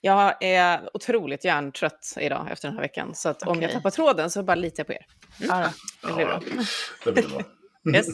[0.00, 3.14] Jag är otroligt hjärntrött idag efter den här veckan.
[3.14, 5.06] Så att om jag tappar tråden så bara litar jag på er.
[5.52, 5.70] Mm.
[6.06, 6.40] det blir bra.
[7.04, 7.42] Det blir bra.
[7.94, 8.06] Yes.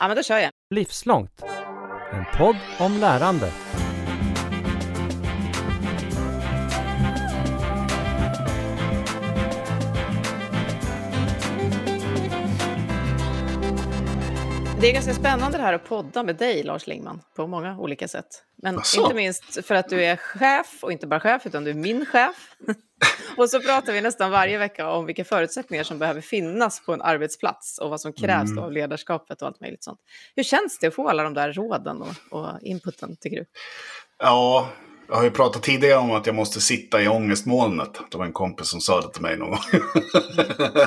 [0.00, 0.50] Ja, men då kör jag.
[0.74, 1.42] Livslångt.
[2.12, 3.52] En podd om lärande.
[14.84, 18.08] Det är ganska spännande det här att podda med dig, Lars Lingman, på många olika
[18.08, 18.26] sätt.
[18.56, 19.02] Men Asså?
[19.02, 22.06] inte minst för att du är chef, och inte bara chef, utan du är min
[22.06, 22.56] chef.
[23.36, 27.02] och så pratar vi nästan varje vecka om vilka förutsättningar som behöver finnas på en
[27.02, 28.64] arbetsplats och vad som krävs Mm.
[28.64, 30.00] av ledarskapet och allt möjligt sånt.
[30.36, 33.44] Hur känns det att få alla de där råden och, och inputen, tycker du?
[34.18, 34.68] Ja,
[35.08, 38.00] jag har ju pratat tidigare om att jag måste sitta i ångestmolnet.
[38.10, 39.60] Det var en kompis som sa det till mig någon gång.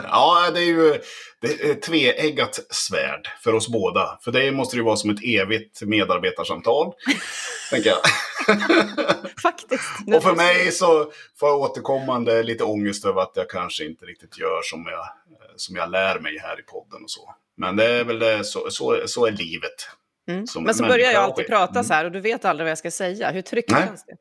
[0.04, 1.02] ja, det är ju
[1.42, 4.20] det är tveeggat svärd för oss båda.
[4.22, 6.94] För dig måste det ju vara som ett evigt medarbetarsamtal,
[7.70, 8.00] tänker jag.
[9.42, 9.84] Faktiskt.
[10.16, 14.40] Och för mig så får jag återkommande lite ångest över att jag kanske inte riktigt
[14.40, 15.08] gör som jag,
[15.56, 17.36] som jag lär mig här i podden och så.
[17.58, 19.90] Men det är väl det, så, så, så är livet.
[20.28, 20.48] Mm.
[20.48, 21.84] som Men så börjar jag alltid prata Mm.
[21.84, 23.32] så här och du vet aldrig vad jag ska säga.
[23.32, 23.84] Hur tryggt Nej.
[23.88, 24.16] känns det?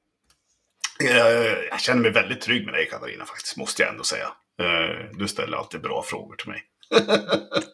[0.98, 4.26] Jag, jag känner mig väldigt trygg med dig Katarina faktiskt, måste jag ändå säga.
[4.62, 6.62] Eh, Du ställer alltid bra frågor till mig.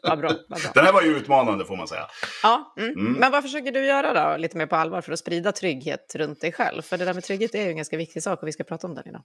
[0.03, 0.31] Vad bra.
[0.49, 0.71] Vad bra.
[0.75, 2.09] Den här var ju utmanande får man säga.
[2.43, 2.91] Ja, mm.
[2.91, 3.13] Mm.
[3.13, 6.41] Men vad försöker du göra då, lite mer på allvar, för att sprida trygghet runt
[6.41, 6.83] dig själv?
[6.83, 8.87] För det där med trygghet är ju en ganska viktig sak och vi ska prata
[8.87, 9.23] om den idag.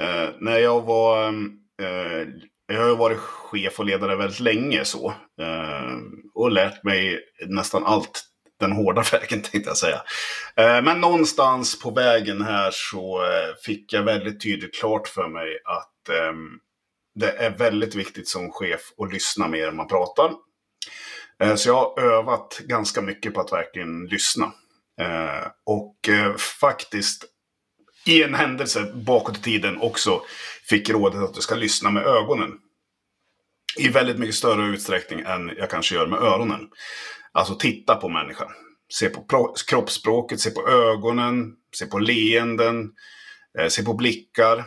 [0.00, 1.28] Eh, när jag var...
[1.28, 2.26] eh,
[2.72, 5.14] jag har ju varit chef och ledare väldigt länge så.
[5.40, 5.96] Eh,
[6.34, 8.24] och lärt mig nästan allt
[8.60, 10.02] den hårda vägen tänkte jag säga.
[10.56, 15.48] Eh, men någonstans på vägen här så eh, fick jag väldigt tydligt klart för mig
[15.64, 16.48] att ehm,
[17.14, 20.32] det är väldigt viktigt som chef att lyssna mer än man pratar.
[21.42, 24.52] Eh, Så jag har övat ganska mycket på att verkligen lyssna.
[25.00, 27.24] Eh, Och eh, faktiskt
[28.06, 30.22] i en händelse bakåt i tiden också
[30.68, 32.50] fick rådet att du ska lyssna med ögonen.
[33.78, 36.68] I väldigt mycket större utsträckning än jag kanske gör med öronen.
[37.32, 38.48] Alltså titta på människan.
[38.92, 39.26] Se på
[39.66, 42.90] kroppsspråket, se på ögonen, se på leenden,
[43.58, 44.64] eh, se på blickar.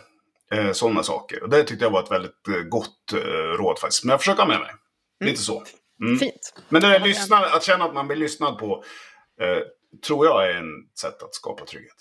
[0.51, 1.44] Eh, Sådana saker.
[1.44, 3.13] Och det tyckte jag var ett väldigt eh, gott
[3.57, 4.03] råd faktiskt.
[4.03, 4.72] Men jag försöker ha med mig.
[5.25, 5.63] Lite så.
[6.01, 6.17] Mm.
[6.19, 6.53] Fint.
[6.69, 8.84] Men det där lyssna, att känna att man blir lyssnad på
[9.41, 9.57] eh,
[10.07, 11.95] tror jag är ett sätt att skapa trygghet.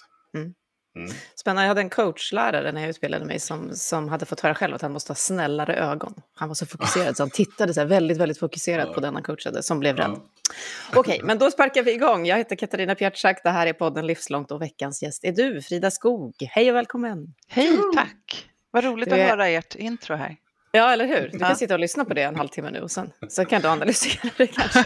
[1.35, 1.63] Spännande.
[1.63, 4.83] Jag hade en coachlärare när jag utbildade mig som, som hade fått höra själv att
[4.83, 6.15] han måste ha snällare ögon.
[6.35, 9.23] Han var så fokuserad så han tittade så här väldigt, väldigt fokuserat på den han
[9.23, 10.17] coachade som blev rädd.
[10.95, 12.27] Okej, men då sparkar vi igång.
[12.27, 15.91] Jag heter Katarina Pietschak, det här är podden Livslångt och veckans gäst är du, Frida
[15.91, 16.35] Skog.
[16.51, 17.27] Hej och välkommen!
[17.49, 18.47] Hej, tack.
[18.71, 20.37] Vad roligt Du att är- höra ert intro här.
[20.73, 21.29] Ja, eller hur?
[21.33, 21.55] Du kan Ja.
[21.55, 24.47] sitta och lyssna på det en halvtimme nu och sen så kan du analysera det
[24.47, 24.85] kanske.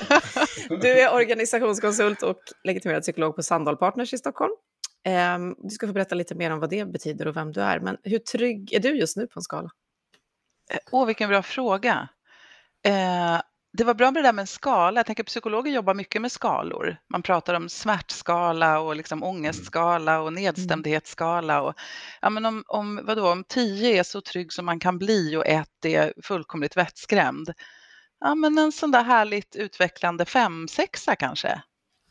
[0.80, 4.52] Du är organisationskonsult och legitimerad psykolog på Sandal Partners i Stockholm.
[5.04, 7.80] Ehm, du ska få berätta lite mer om vad det betyder och vem du är.
[7.80, 9.70] Men hur trygg är du just nu på en skala?
[10.70, 12.08] Eh, Åh, vilken bra fråga.
[12.86, 13.40] Eh,
[13.78, 14.98] det var bra med det där med en skala.
[14.98, 16.96] Jag tänker psykologer jobbar mycket med skalor.
[17.10, 21.62] Man pratar om smärtskala och liksom ångestskala och nedstämdhetsskala.
[21.62, 21.74] Och,
[22.20, 25.46] ja, men om, om, vadå, om 10 är så trygg som man kan bli och
[25.46, 27.52] 1 är fullkomligt vettskrämd.
[28.20, 31.62] Ja, men en sån där härligt utvecklande 5-6 kanske.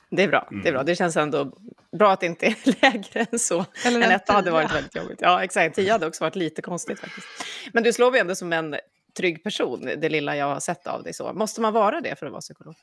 [0.09, 0.49] Det är bra.
[0.63, 0.83] Det är bra.
[0.83, 1.57] Det känns ändå
[1.97, 3.65] bra att det inte är lägre än så.
[3.85, 5.19] Eller en etta hade varit väldigt jobbigt.
[5.21, 5.75] Ja, exakt.
[5.75, 7.27] Tio hade också varit lite konstigt faktiskt.
[7.73, 8.75] Men du slår mig ändå som en
[9.17, 11.13] trygg person, det lilla jag har sett av dig.
[11.13, 11.33] så.
[11.33, 12.75] Måste man vara det för att vara psykolog?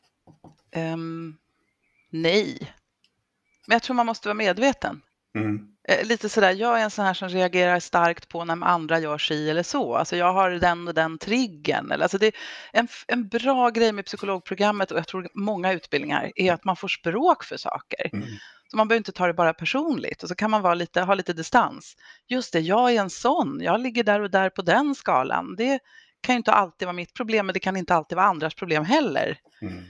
[0.72, 1.36] Ehm,
[2.10, 2.74] nej.
[3.66, 5.00] Men jag tror man måste vara medveten.
[5.34, 5.68] Mm.
[5.88, 9.18] Eh, Lite sådär, jag är en sån här som reagerar starkt på när andra gör
[9.18, 9.94] si eller så.
[9.94, 11.90] Alltså jag har den och den triggen.
[11.92, 12.34] Eller, alltså det är
[12.72, 16.88] en, en bra grej med psykologprogrammet och jag tror många utbildningar är att man får
[16.88, 18.10] språk för saker.
[18.12, 18.26] Mm.
[18.70, 21.14] Så man behöver inte ta det bara personligt och så kan man vara lite, ha
[21.14, 21.96] lite distans.
[22.28, 25.54] Just det, jag är en sån, jag ligger där och där på den skalan.
[25.56, 25.78] Det
[26.20, 28.84] kan ju inte alltid vara mitt problem men det kan inte alltid vara andras problem
[28.84, 29.38] heller.
[29.62, 29.84] Mm.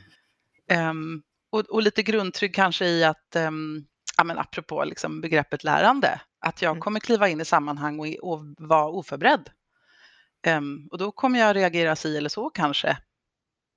[0.71, 6.21] Ehm, och, och lite grundtrygg kanske i att, um, ja, men apropå liksom begreppet lärande,
[6.41, 6.81] att jag Mm.
[6.81, 9.51] kommer kliva in i sammanhang och, och vara oförberedd.
[10.47, 12.99] Ehm, och då kommer jag reagera si eller så kanske.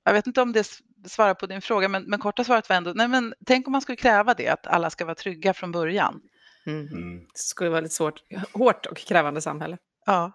[0.04, 0.68] Jag vet inte om det
[1.08, 3.82] svarar på din fråga, men, men korta svaret var ändå, nej men tänk om man
[3.82, 6.20] skulle kräva det, att alla ska vara trygga från början.
[6.66, 6.88] Mm.
[6.88, 7.20] Mm.
[7.20, 8.22] Det skulle vara lite svårt,
[8.54, 9.78] hårt och krävande samhälle.
[10.06, 10.32] Ja.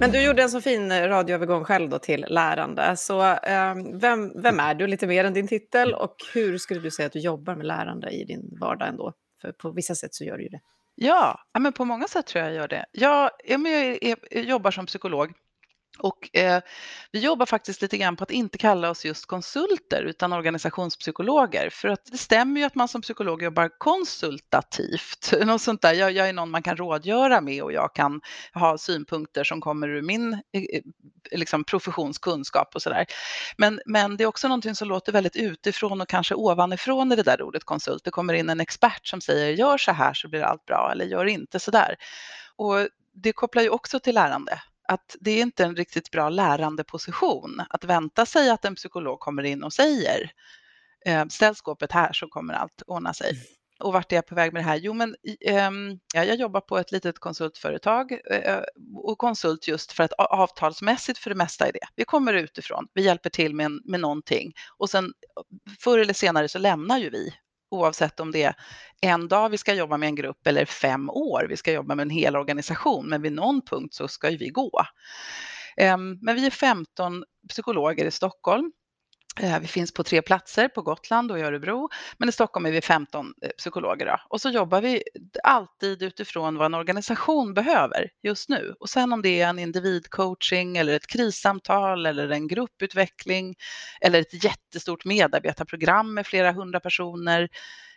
[0.00, 2.96] Men du gjorde en så fin eh, radioövergång själv då till lärande.
[2.96, 6.90] Så eh, vem, vem är du lite mer än din titel och hur skulle du
[6.90, 9.12] säga att du jobbar med lärande i din vardag ändå?
[9.42, 10.60] För på vissa sätt så gör du ju det.
[10.94, 12.86] Ja, men på många sätt tror jag jag gör det.
[12.92, 13.66] Jag, jag,
[14.02, 15.32] jag, jag jobbar som psykolog
[16.00, 16.62] och eh,
[17.12, 21.70] vi jobbar faktiskt lite grann på att inte kalla oss just konsulter utan organisationspsykologer.
[21.70, 25.32] För att det stämmer ju att man som psykolog jobbar konsultativt.
[25.44, 25.94] Något sånt där.
[25.94, 28.20] Jag, jag är någon man kan rådgöra med och jag kan
[28.54, 30.82] ha synpunkter som kommer ur min eh, eh,
[31.30, 33.06] liksom, professionskunskap och sådär.
[33.56, 37.22] Men, men det är också någonting som låter väldigt utifrån och kanske ovanifrån i det
[37.22, 38.04] där ordet konsult.
[38.04, 41.04] Det kommer in en expert som säger gör så här så blir allt bra eller
[41.04, 41.96] gör inte så där.
[42.56, 44.58] Och det kopplar ju också till lärande
[44.90, 49.42] att det är inte en riktigt bra lärandeposition att vänta sig att en psykolog kommer
[49.42, 50.32] in och säger
[51.06, 53.30] eh, ställ skåpet här så kommer allt ordna sig.
[53.30, 53.42] Mm.
[53.80, 54.76] Och vart är jag på väg med det här?
[54.76, 55.08] Jo, men
[55.68, 58.62] um, ja, jag jobbar på ett litet konsultföretag uh,
[58.94, 61.86] och konsult just för att avtalsmässigt för det mesta är det.
[61.96, 65.12] Vi kommer utifrån, vi hjälper till med, med någonting och sen
[65.80, 67.34] förr eller senare så lämnar ju vi
[67.70, 68.54] oavsett om det är
[69.00, 72.02] en dag vi ska jobba med en grupp eller fem år vi ska jobba med
[72.02, 74.70] en hel organisation, men vid någon punkt så ska ju vi gå.
[75.76, 78.72] Ehm, men vi är 15 psykologer i Stockholm
[79.60, 81.88] vi finns på tre platser, på Gotland och i Örebro,
[82.18, 84.06] men i Stockholm är vi 15 eh, psykologer.
[84.06, 84.16] Då.
[84.28, 85.02] Och så jobbar vi
[85.44, 88.74] alltid utifrån vad en organisation behöver just nu.
[88.80, 93.54] Och sen om det är en individcoaching eller ett krissamtal eller en grupputveckling
[94.00, 97.48] eller ett jättestort medarbetarprogram med flera hundra personer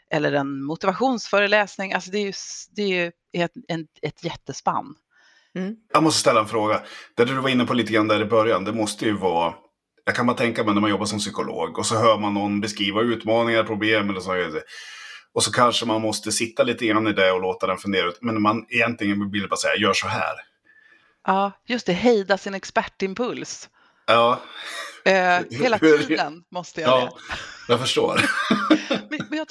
[0.09, 2.33] eller en motivationsföreläsning, alltså det är ju,
[2.75, 2.83] det
[3.31, 4.95] är ett, ett, ett jättespann.
[5.55, 5.75] Mm.
[5.93, 6.81] Jag måste ställa en fråga.
[7.15, 9.53] Det du var inne på lite grann där i början, det måste ju vara
[10.05, 12.61] jag kan bara tänka mig när man jobbar som psykolog och så hör man någon
[12.61, 14.59] beskriva utmaningar, problem eller så.
[15.33, 18.17] Och så kanske man måste sitta lite grann i det och låta den fundera ut.
[18.21, 20.33] Men man egentligen vill bara säga, gör så här.
[21.25, 23.69] Ja, just det, hejda sin expertimpuls.
[24.05, 24.39] Ja.
[25.05, 27.35] Eh, hela tiden måste jag ja, det.
[27.67, 28.21] Jag förstår.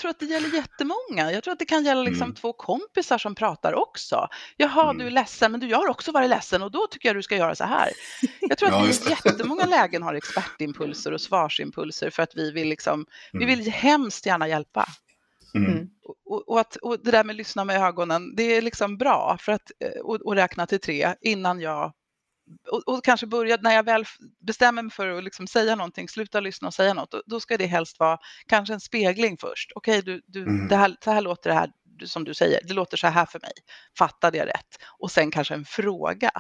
[0.03, 1.33] tror att det gäller jättemånga.
[1.33, 2.35] Jag tror att det kan gälla liksom mm.
[2.35, 4.29] två kompisar som pratar också.
[4.57, 4.99] Jaha, mm.
[4.99, 7.23] du är ledsen, men du, jag har också varit ledsen och då tycker jag du
[7.23, 7.91] ska göra så här.
[8.41, 12.51] Jag tror att ja, vi i jättemånga lägen har expertimpulser och svarsimpulser för att vi
[12.51, 13.07] vill, liksom, mm.
[13.33, 14.89] vi vill hemskt gärna hjälpa.
[15.55, 15.73] Mm.
[15.73, 15.89] mm.
[16.25, 19.37] Och, och, att, och det där med att lyssna med ögonen, det är liksom bra
[19.41, 21.93] för att eh, och, och räkna till tre innan jag
[22.71, 24.05] och, och, kanske börja, när jag väl
[24.47, 27.67] bestämmer mig för att liksom säga någonting, sluta lyssna och säga något, då, ska det
[27.67, 29.73] helst vara kanske en spegling först.
[29.75, 30.69] Okej, okay, du, du, mm.
[30.69, 31.71] det här, så här låter det här
[32.05, 33.53] som du säger, det låter så här för mig.
[33.99, 34.79] Fattade jag rätt?
[34.99, 36.31] Och sen kanske en fråga.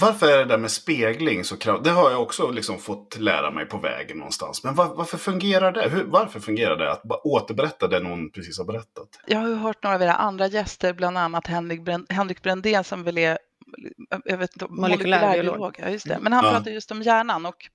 [0.00, 1.82] Varför är det där med spegling så krav...
[1.82, 4.64] Det har jag också liksom fått lära mig på vägen någonstans.
[4.64, 5.88] Men var, varför fungerar det?
[5.88, 9.08] Hur, varför fungerar det att bara återberätta det någon precis har berättat?
[9.26, 13.04] Jag har hört några av era andra gäster, bland annat Henrik, Bränd, Henrik Brändén som
[13.04, 13.38] väl är
[14.24, 15.76] jag vet inte, molekylärbiolog.
[15.78, 16.18] Ja, just det.
[16.20, 16.50] Men han ja.
[16.50, 17.70] pratar just om hjärnan och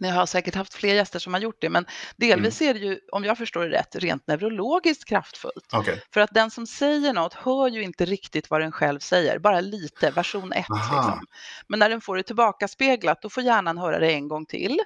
[0.00, 2.70] ni har säkert haft fler gäster som har gjort det, men delvis mm.
[2.70, 5.74] är det ju, om jag förstår det rätt, rent neurologiskt kraftfullt.
[5.74, 5.96] Okay.
[6.12, 9.60] För att den som säger något hör ju inte riktigt vad den själv säger, bara
[9.60, 10.56] lite, version 1.
[10.56, 11.26] Liksom.
[11.68, 14.78] Men när den får det tillbaka speglat, då får hjärnan höra det en gång till.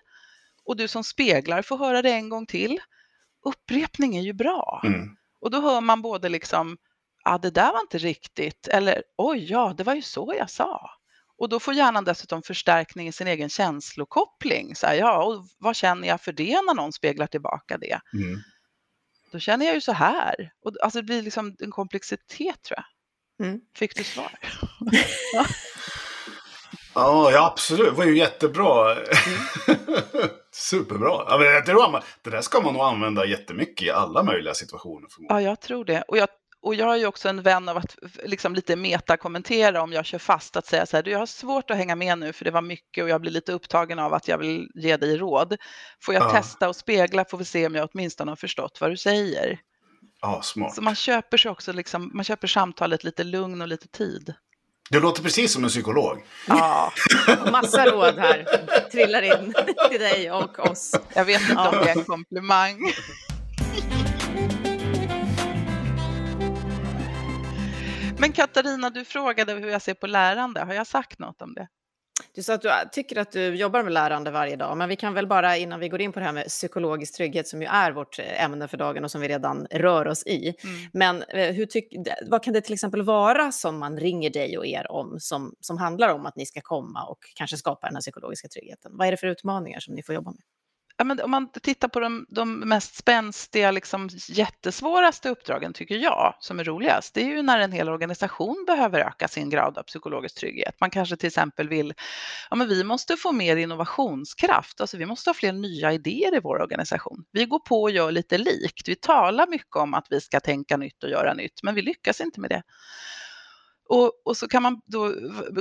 [0.64, 2.78] Och du som speglar får höra det en gång till.
[3.44, 4.80] Upprepning är ju bra.
[4.84, 5.16] Mm.
[5.40, 6.76] Och då hör man både liksom
[7.24, 10.90] ah, det där var inte riktigt, eller oj, ja, det var ju så jag sa.
[11.38, 14.76] Och då får hjärnan dessutom förstärkning i sin egen känslokoppling.
[14.76, 18.00] Så här, ja, och vad känner jag för det när någon speglar tillbaka det?
[18.12, 18.40] Mm.
[19.32, 20.52] Då känner jag ju så här.
[20.64, 22.84] Och, alltså, det blir liksom en komplexitet tror jag.
[23.46, 23.60] Mm.
[23.76, 24.38] Fick du svar?
[25.34, 25.46] ja.
[27.32, 27.86] ja, absolut.
[27.86, 28.92] Det var ju jättebra.
[28.92, 29.08] Mm.
[30.52, 31.24] Superbra.
[31.28, 31.38] Ja,
[31.92, 35.08] men det där ska man nog använda jättemycket i alla möjliga situationer.
[35.28, 36.02] Ja, jag tror det.
[36.02, 36.28] Och jag
[36.64, 40.18] och jag är ju också en vän av att liksom lite metakommentera om jag kör
[40.18, 42.50] fast, att säga så här, du jag har svårt att hänga med nu för det
[42.50, 45.56] var mycket och jag blir lite upptagen av att jag vill ge dig råd.
[46.02, 46.30] Får jag ja.
[46.30, 49.60] testa och spegla får vi se om jag åtminstone har förstått vad du säger.
[50.20, 50.74] Ja, smart.
[50.74, 54.34] Så man köper sig också, liksom, man köper samtalet lite lugn och lite tid.
[54.90, 56.24] Du låter precis som en psykolog.
[56.48, 56.92] Ja,
[57.52, 58.46] massa råd här
[58.92, 59.54] trillar in
[59.90, 60.94] till dig och oss.
[61.14, 62.92] Jag vet inte om det är en komplimang.
[68.24, 70.60] Men Katarina, du frågade hur jag ser på lärande.
[70.60, 71.68] Har jag sagt något om det?
[72.34, 75.14] Du sa att du tycker att du jobbar med lärande varje dag, men vi kan
[75.14, 77.92] väl bara innan vi går in på det här med psykologisk trygghet som ju är
[77.92, 80.48] vårt eh, ämne för dagen och som vi redan rör oss i.
[80.48, 80.90] Mm.
[80.92, 81.94] Men eh, hur tyck,
[82.26, 85.78] vad kan det till exempel vara som man ringer dig och er om som, som
[85.78, 88.92] handlar om att ni ska komma och kanske skapa den här psykologiska tryggheten?
[88.94, 90.42] Vad är det för utmaningar som ni får jobba med?
[90.96, 96.34] Ja, men om man tittar på de, de mest spänstiga, liksom, jättesvåraste uppdragen tycker jag,
[96.40, 99.82] som är roligast, det är ju när en hel organisation behöver öka sin grad av
[99.82, 100.80] psykologisk trygghet.
[100.80, 101.94] Man kanske till exempel vill,
[102.50, 106.40] ja men vi måste få mer innovationskraft, alltså vi måste ha fler nya idéer i
[106.40, 107.24] vår organisation.
[107.32, 110.76] Vi går på och gör lite likt, vi talar mycket om att vi ska tänka
[110.76, 112.62] nytt och göra nytt, men vi lyckas inte med det.
[113.88, 115.12] Och, och, så kan man, då,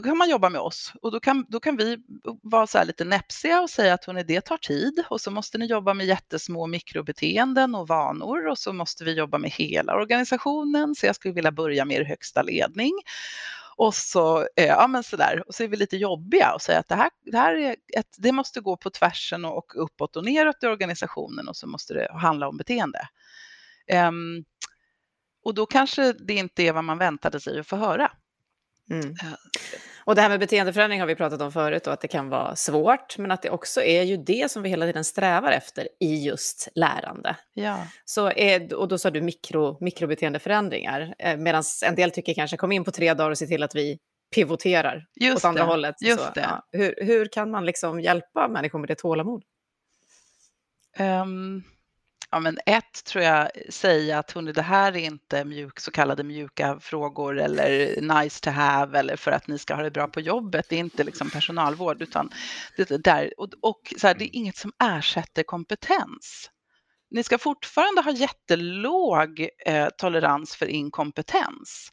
[0.04, 1.98] kan man jobba med oss och då kan, då kan vi
[2.42, 5.66] vara så lite näpsiga och säga att hörni, det tar tid och så måste ni
[5.66, 10.96] jobba med jättesmå mikrobeteenden och vanor och så måste vi jobba med hela organisationen.
[10.96, 12.94] Så jag skulle vilja börja med er högsta ledning.
[13.76, 16.90] Och så, eh, ja men sådär, och så är vi lite jobbiga och säger att
[16.90, 20.64] det här, det här är ett, det måste gå på tvärsen och uppåt och neråt
[20.64, 23.00] i organisationen och så måste det handla om beteende.
[24.08, 24.46] Um,
[25.44, 28.12] och då kanske det inte är vad man väntade sig att få höra.
[28.90, 29.10] Mm.
[29.10, 29.34] Eh,
[30.06, 32.56] och det här med beteendeförändring har vi pratat om förut och att det kan vara
[32.56, 36.26] svårt, men att det också är ju det som vi hela tiden strävar efter i
[36.26, 37.36] just lärande.
[37.54, 37.88] Ja.
[38.06, 42.72] Så är, och då sa du mikro, mikrobeteendeförändringar, eh, medan en del tycker kanske kom
[42.72, 43.98] in på tre dagar och se till att vi
[44.36, 45.70] pivoterar just åt andra det.
[45.70, 45.96] hållet.
[46.02, 46.42] Just så, det.
[46.42, 46.68] Ja.
[46.72, 49.44] Hur, hur kan man liksom hjälpa människor med det tålamod?
[51.00, 51.64] Um,
[52.34, 56.24] ja, men ett tror jag säga att hörni, det här är inte mjuk, så kallade
[56.24, 60.20] mjuka frågor eller nice to have eller för att ni ska ha det bra på
[60.20, 60.66] jobbet.
[60.70, 62.30] Det är inte liksom personalvård utan
[62.78, 66.52] det, där, och, och så här, det är inget som ersätter kompetens.
[67.12, 71.92] Ni ska fortfarande ha jättelåg eh, tolerans för inkompetens.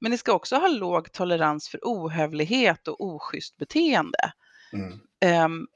[0.00, 4.32] Men ni ska också ha låg tolerans för ohövlighet och oschysst beteende.
[4.72, 5.44] Mm.
[5.44, 5.66] Um,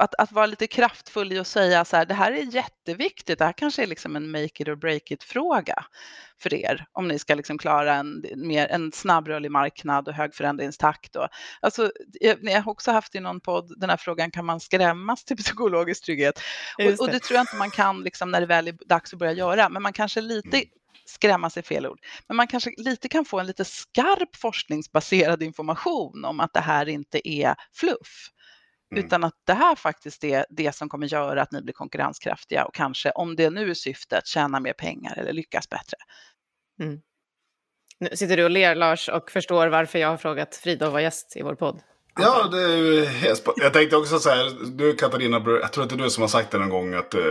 [0.00, 3.44] att, att vara lite kraftfull i att säga så här, det här är jätteviktigt, det
[3.44, 5.84] här kanske är liksom en make it or break it fråga
[6.42, 11.16] för er om ni ska liksom klara en, mer, en snabbrörlig marknad och hög förändringstakt.
[11.16, 11.28] Och,
[11.60, 11.90] alltså,
[12.20, 16.04] jag, har också haft i någon podd den här frågan, kan man skrämmas till psykologisk
[16.04, 16.40] trygghet?
[16.78, 16.92] Det.
[16.92, 19.18] Och, och, det tror jag inte man kan liksom, när det väl är dags att
[19.18, 20.64] börja göra, men man kanske lite
[21.04, 26.24] skrämmas är fel ord, men man kanske lite kan få en lite skarp forskningsbaserad information
[26.24, 28.30] om att det här inte är fluff.
[28.92, 29.04] Mm.
[29.04, 32.74] Utan att det här faktiskt är det som kommer göra att ni blir konkurrenskraftiga och
[32.74, 35.96] kanske, om det nu är syftet, tjäna mer pengar eller lyckas bättre.
[36.82, 37.00] Mm.
[38.00, 41.02] Nu sitter du och ler Lars och förstår varför jag har frågat Frida att vara
[41.02, 41.80] gäst i vår podd.
[42.20, 46.20] Ja, det är Jag tänkte också så här, du Katarina, jag tror inte du som
[46.20, 47.22] har sagt det någon gång att uh,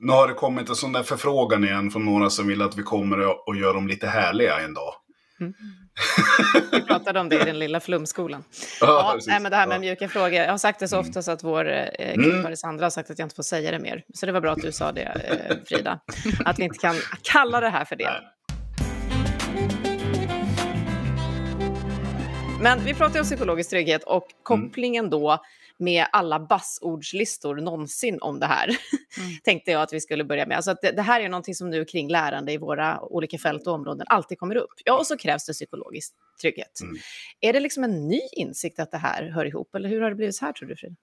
[0.00, 2.82] nu har det kommit en sån där förfrågan igen från några som vill att vi
[2.82, 4.94] kommer och gör dem lite härliga en dag.
[5.40, 5.54] Mm.
[6.72, 8.44] Vi pratade om det i den lilla flumskolan.
[8.80, 10.32] Ja, nej, men det här med mjuka frågor.
[10.32, 12.56] Jag har sagt det så ofta så att vår eh, klippare mm.
[12.56, 14.04] Sandra har sagt att jag inte får säga det mer.
[14.14, 16.00] Så det var bra att du sa det, eh, Frida.
[16.44, 18.10] Att vi inte kan kalla det här för det.
[22.62, 24.42] Men vi pratar om psykologisk trygghet och mm.
[24.42, 25.38] kopplingen då
[25.78, 28.68] med alla bassordslistor någonsin om det här.
[28.68, 28.78] Mm.
[29.44, 30.56] Tänkte jag att vi skulle börja med.
[30.56, 33.72] Alltså det, det, här är någonting som nu kring lärande i våra olika fält och
[33.72, 34.74] områden alltid kommer upp.
[34.84, 36.80] Ja, och så krävs det psykologisk trygghet.
[36.82, 36.96] Mm.
[37.40, 40.16] Är det liksom en ny insikt att det här hör ihop, eller hur har det
[40.16, 40.94] blivit så här tror du Frida?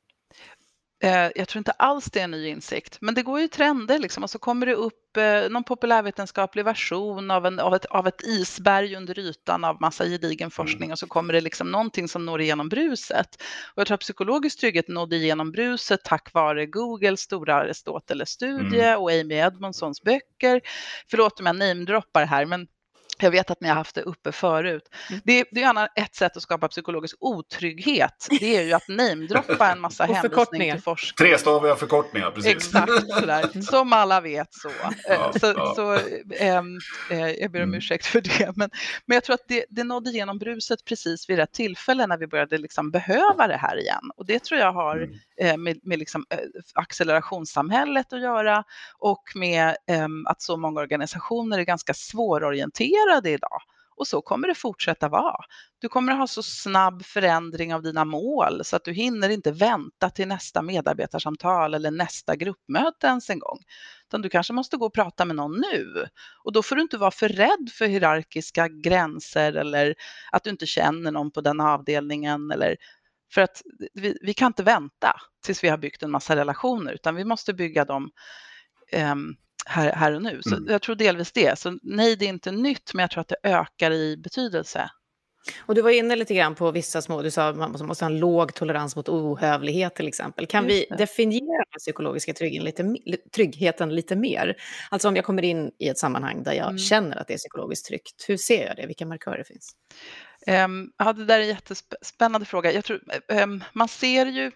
[1.04, 4.00] Eh, jag tror inte alls det är en ny insikt, men det går ju trender
[4.00, 8.08] liksom och så kommer det upp eh, någon populärvetenskaplig version av, en, av, ett, av
[8.08, 10.52] ett isberg under ytan av massa gedigen mm.
[10.52, 13.28] forskning och så kommer det liksom någonting som når igenom bruset.
[13.76, 19.02] Och jag tror att psykologisk trygghet nådde igenom bruset tack vare Googles stora Aristoteles-studie mm.
[19.02, 20.62] och Amy Edmondsons böcker.
[21.10, 22.68] Förlåt om jag namedroppar här, men
[23.24, 24.84] jag vet att ni har haft det uppe förut.
[25.10, 25.22] Mm.
[25.26, 28.28] Det, det är ett sätt att skapa psykologisk otrygghet.
[28.40, 31.28] Det är ju att namedroppa en massa hänvisningar till forskning.
[31.28, 32.56] Trestaviga förkortningar, precis.
[32.56, 33.62] Exakt, sådär.
[33.62, 34.70] Som alla vet så.
[35.08, 35.74] Ja, så, ja.
[35.76, 35.94] så
[36.36, 36.80] ähm,
[37.12, 37.78] äh, jag ber om mm.
[37.78, 38.52] ursäkt för det.
[38.56, 38.70] Men,
[39.06, 42.28] men jag tror att det, det nådde igenom bruset precis vid rätt tillfälle när vi
[42.28, 44.12] började liksom behöva det här igen.
[44.16, 45.16] Och det tror jag har mm.
[45.38, 46.38] äh, med, med liksom, äh,
[46.74, 48.64] accelerationssamhället att göra
[49.00, 53.62] och med ähm, att så många organisationer är ganska svårorienterade det idag.
[53.96, 55.46] Och så kommer det fortsätta vara.
[55.80, 59.52] Du kommer att ha så snabb förändring av dina mål så att du hinner inte
[59.52, 63.58] vänta till nästa medarbetarsamtal eller nästa gruppmöte ens en gång.
[64.08, 66.06] Utan du kanske måste gå och prata med någon nu.
[66.44, 69.96] Och då får du inte vara för rädd för hierarkiska gränser eller
[70.32, 72.52] att du inte känner någon på den avdelningen.
[72.52, 72.78] Eller,
[73.34, 73.62] för att
[73.94, 75.16] vi, vi kan inte vänta
[75.46, 78.12] tills vi har byggt en massa relationer utan vi måste bygga dem
[79.12, 80.42] um, här, här och nu.
[80.42, 80.72] Så mm.
[80.72, 81.60] jag tror delvis det.
[81.60, 84.90] Så nej, det är inte nytt, men jag tror att det ökar i betydelse.
[85.60, 88.12] Och du var inne lite grann på vissa små, du sa att man måste ha
[88.12, 90.48] en låg tolerans mot ohövlighet till exempel.
[90.48, 94.56] Kan vi definiera den psykologiska tryggheten lite, tryggheten lite mer?
[94.92, 96.78] Alltså om jag kommer in i ett sammanhang där jag mm.
[96.78, 98.86] känner att det är psykologiskt tryggt, hur ser jag det?
[98.86, 99.76] Vilka markörer finns?
[100.66, 102.72] Um, ja, det där är en jättespännande fråga.
[102.72, 103.02] Jag tror,
[103.44, 104.52] um, man ser ju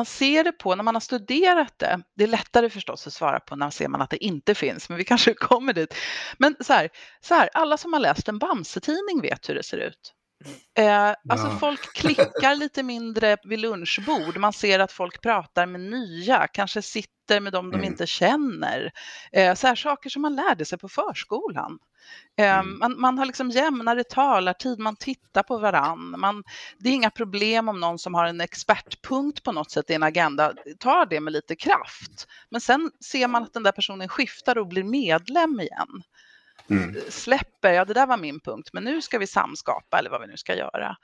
[0.00, 2.02] man ser det på när man har studerat det.
[2.16, 4.98] Det är lättare förstås att svara på när ser man att det inte finns, men
[4.98, 5.94] vi kanske kommer dit.
[6.38, 6.90] Men så här,
[7.20, 10.14] så här alla som har läst en Bamse-tidning vet hur det ser ut.
[10.78, 11.58] Eh, alltså ja.
[11.60, 14.36] folk klickar lite mindre vid lunchbord.
[14.36, 17.80] Man ser att folk pratar med nya, kanske sitter med dem mm.
[17.80, 18.92] de inte känner.
[19.32, 21.78] Eh, så här saker som man lärde sig på förskolan.
[22.38, 22.78] Eh, mm.
[22.78, 26.14] man, man, har liksom jämnare talartid, man tittar på varann.
[26.18, 26.42] Man,
[26.78, 30.02] det är inga problem om någon som har en expertpunkt på något sätt i en
[30.02, 32.26] agenda tar det med lite kraft.
[32.50, 36.02] Men sen ser man att den där personen skiftar och blir medlem igen.
[36.70, 36.96] Mm.
[37.08, 40.26] Släpper, ja det där var min punkt, men nu ska vi samskapa eller vad vi
[40.26, 40.96] nu ska göra.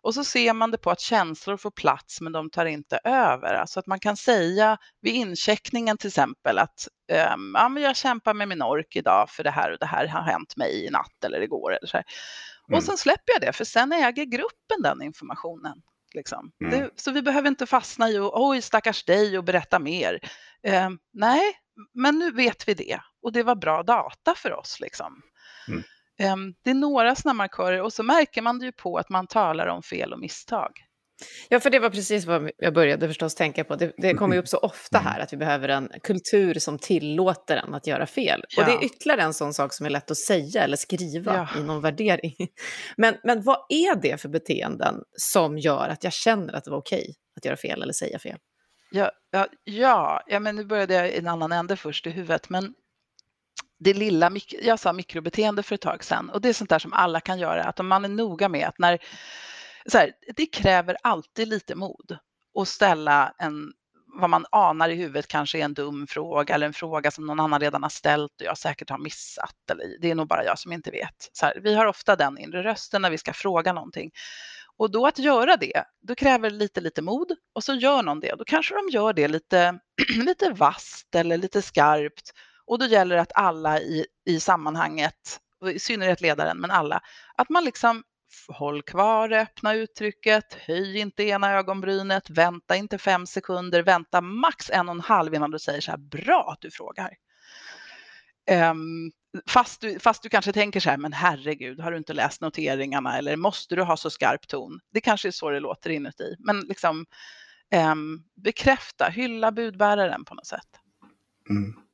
[0.00, 3.54] Och så ser man det på att känslor får plats men de tar inte över.
[3.54, 6.88] Alltså att man kan säga vid incheckningen till exempel att
[7.34, 10.06] um, ja, men jag kämpar med min ork idag för det här och det här
[10.06, 11.70] har hänt mig i natt eller igår.
[11.76, 12.76] Eller så mm.
[12.76, 15.82] Och sen släpper jag det för sen äger gruppen den informationen.
[16.14, 16.52] Liksom.
[16.60, 16.80] Mm.
[16.80, 20.20] Det, så vi behöver inte fastna i oj stackars dig och berätta mer.
[20.86, 21.42] Um, nej,
[21.94, 24.80] men nu vet vi det och det var bra data för oss.
[24.80, 25.22] Liksom.
[25.68, 25.82] Mm.
[26.32, 29.26] Um, det är några sådana markörer och så märker man det ju på att man
[29.26, 30.70] talar om fel och misstag.
[31.48, 33.76] Ja, för det var precis vad jag började förstås tänka på.
[33.76, 37.56] Det, det kommer ju upp så ofta här att vi behöver en kultur som tillåter
[37.56, 38.44] en att göra fel.
[38.48, 38.62] Ja.
[38.62, 41.60] Och det är ytterligare en sån sak som är lätt att säga eller skriva ja.
[41.60, 42.34] i någon värdering.
[42.96, 46.78] Men, men vad är det för beteenden som gör att jag känner att det var
[46.78, 48.38] okej att göra fel eller säga fel?
[48.90, 52.50] Ja, ja, ja, ja men nu började jag i en annan ände först i huvudet,
[52.50, 52.74] men
[53.78, 54.32] det lilla,
[54.62, 57.38] jag sa mikrobeteende för ett tag sedan och det är sånt där som alla kan
[57.38, 58.98] göra, att om man är noga med att när,
[59.86, 62.18] så här, det kräver alltid lite mod
[62.58, 63.72] att ställa en,
[64.20, 67.40] vad man anar i huvudet kanske är en dum fråga eller en fråga som någon
[67.40, 70.58] annan redan har ställt och jag säkert har missat eller det är nog bara jag
[70.58, 71.30] som inte vet.
[71.32, 74.10] Så här, vi har ofta den inre rösten när vi ska fråga någonting
[74.78, 78.34] och då att göra det, då kräver lite, lite mod och så gör någon det.
[78.38, 79.78] Då kanske de gör det lite,
[80.26, 82.32] lite vasst eller lite skarpt.
[82.68, 85.40] Och då gäller det att alla i, i sammanhanget,
[85.74, 87.00] i synnerhet ledaren, men alla,
[87.34, 88.02] att man liksom
[88.48, 94.88] håll kvar öppna uttrycket, höj inte ena ögonbrynet, vänta inte fem sekunder, vänta max en
[94.88, 97.14] och en halv innan du säger så här, bra att du frågar.
[98.70, 99.12] Um,
[99.46, 103.18] fast, du, fast du kanske tänker så här, men herregud, har du inte läst noteringarna
[103.18, 104.80] eller måste du ha så skarp ton?
[104.92, 107.06] Det kanske är så det låter inuti, men liksom
[107.92, 110.68] um, bekräfta, hylla budbäraren på något sätt.
[111.50, 111.87] Mm.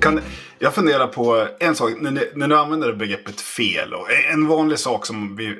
[0.00, 0.20] Kan,
[0.58, 3.94] jag funderar på en sak, när ni, när ni använder begreppet fel.
[3.94, 5.56] Och en vanlig sak som vi,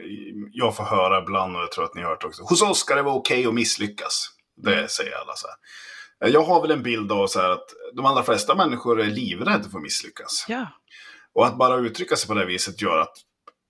[0.52, 2.42] jag får höra ibland, och jag tror att ni har hört också.
[2.42, 4.26] Hos oss ska det vara okej okay att misslyckas.
[4.56, 5.56] Det säger alla så här.
[6.32, 7.66] Jag har väl en bild av så att
[7.96, 10.44] de allra flesta människor är livrädda för att misslyckas.
[10.48, 10.66] Ja.
[11.34, 13.16] Och att bara uttrycka sig på det viset gör att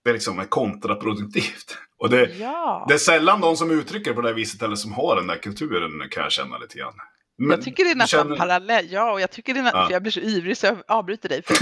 [0.04, 1.78] det liksom är kontraproduktivt.
[2.00, 2.84] Och det, ja.
[2.88, 5.36] det är sällan de som uttrycker det på det viset eller som har den där
[5.36, 6.94] kulturen kan jag känna lite grann.
[7.38, 8.36] Men, jag tycker det är nästan känner...
[8.36, 8.92] parallell.
[8.92, 9.86] Ja, och jag tycker det är nästan, ja.
[9.86, 11.42] för jag blir så ivrig så jag avbryter dig.
[11.46, 11.56] För,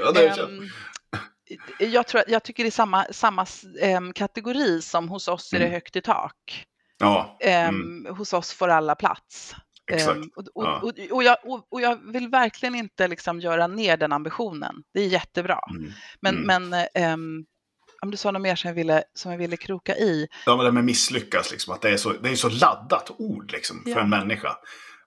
[0.00, 0.68] ja, det um,
[1.78, 3.46] jag, tror, jag tycker det är samma, samma
[3.96, 5.74] um, kategori som hos oss är det mm.
[5.74, 6.64] högt i tak.
[6.98, 7.38] Ja.
[7.68, 9.54] Um, hos oss får alla plats.
[10.08, 10.80] Um, och, och, ja.
[10.82, 11.36] och, och, jag,
[11.70, 14.74] och, jag, vill verkligen inte liksom göra ner den ambitionen.
[14.94, 15.60] Det är jättebra.
[15.70, 15.92] Mm.
[16.20, 16.68] Men, mm.
[16.68, 17.46] men um,
[18.02, 20.28] om du sa något mer som jag ville, som jag ville kroka i.
[20.46, 23.52] Ja, men det med misslyckas, liksom, att det är så, det är så laddat ord
[23.52, 24.00] liksom, för ja.
[24.00, 24.56] en människa.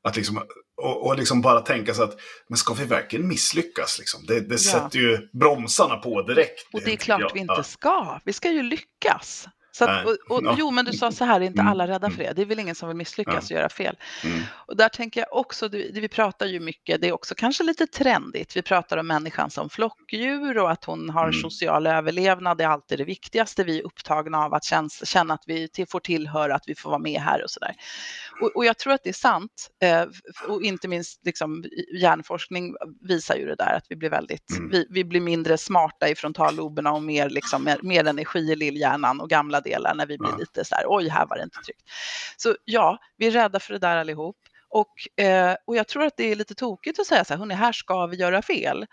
[0.03, 0.43] Att liksom,
[0.77, 3.99] och, och liksom bara tänka sig att, men ska vi verkligen misslyckas?
[3.99, 4.25] Liksom?
[4.25, 4.57] Det, det ja.
[4.57, 6.67] sätter ju bromsarna på direkt.
[6.73, 7.33] Och det är klart jag.
[7.33, 8.19] vi inte ska.
[8.25, 9.47] Vi ska ju lyckas.
[9.71, 10.55] Så att, och, och, ja.
[10.57, 11.71] Jo, men du sa så här, är inte mm.
[11.71, 12.33] alla rädda för det?
[12.35, 13.55] Det är väl ingen som vill misslyckas ja.
[13.55, 13.97] och göra fel.
[14.23, 14.41] Mm.
[14.53, 17.87] Och där tänker jag också, det, vi pratar ju mycket, det är också kanske lite
[17.87, 18.57] trendigt.
[18.57, 21.41] Vi pratar om människan som flockdjur och att hon har mm.
[21.41, 23.63] social överlevnad, det är alltid det viktigaste.
[23.63, 26.89] Vi är upptagna av att känns, känna att vi till, får tillhöra, att vi får
[26.89, 27.75] vara med här och så där.
[28.41, 30.05] Och, och jag tror att det är sant, eh,
[30.47, 31.63] och inte minst liksom,
[32.01, 34.69] hjärnforskning visar ju det där, att vi blir väldigt, mm.
[34.69, 39.21] vi, vi, blir mindre smarta i frontalloberna och mer, liksom, mer, mer energi i lillhjärnan
[39.21, 41.89] och gamla delar när vi blir lite så här, oj, här var det inte tryggt.
[42.37, 44.37] Så ja, vi är rädda för det där allihop.
[44.69, 47.53] Och, eh, och jag tror att det är lite tokigt att säga så här, hörni,
[47.53, 48.85] här ska vi göra fel.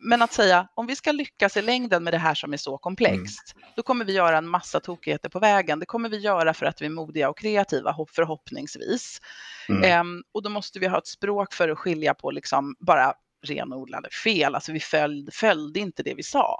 [0.00, 2.78] Men att säga, om vi ska lyckas i längden med det här som är så
[2.78, 3.68] komplext, mm.
[3.76, 5.78] då kommer vi göra en massa tokigheter på vägen.
[5.78, 9.20] Det kommer vi göra för att vi är modiga och kreativa, förhoppningsvis.
[9.68, 10.00] Mm.
[10.00, 13.14] Um, och då måste vi ha ett språk för att skilja på liksom bara
[13.46, 14.54] renodlade fel.
[14.54, 16.56] Alltså vi följde, följde inte det vi sa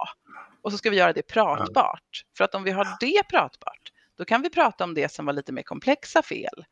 [0.61, 2.25] och så ska vi göra det pratbart.
[2.37, 5.33] För att om vi har det pratbart, då kan vi prata om det som var
[5.33, 6.65] lite mer komplexa fel.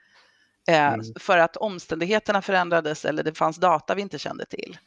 [0.70, 1.06] Eh, mm.
[1.20, 4.78] För att omständigheterna förändrades eller det fanns data vi inte kände till.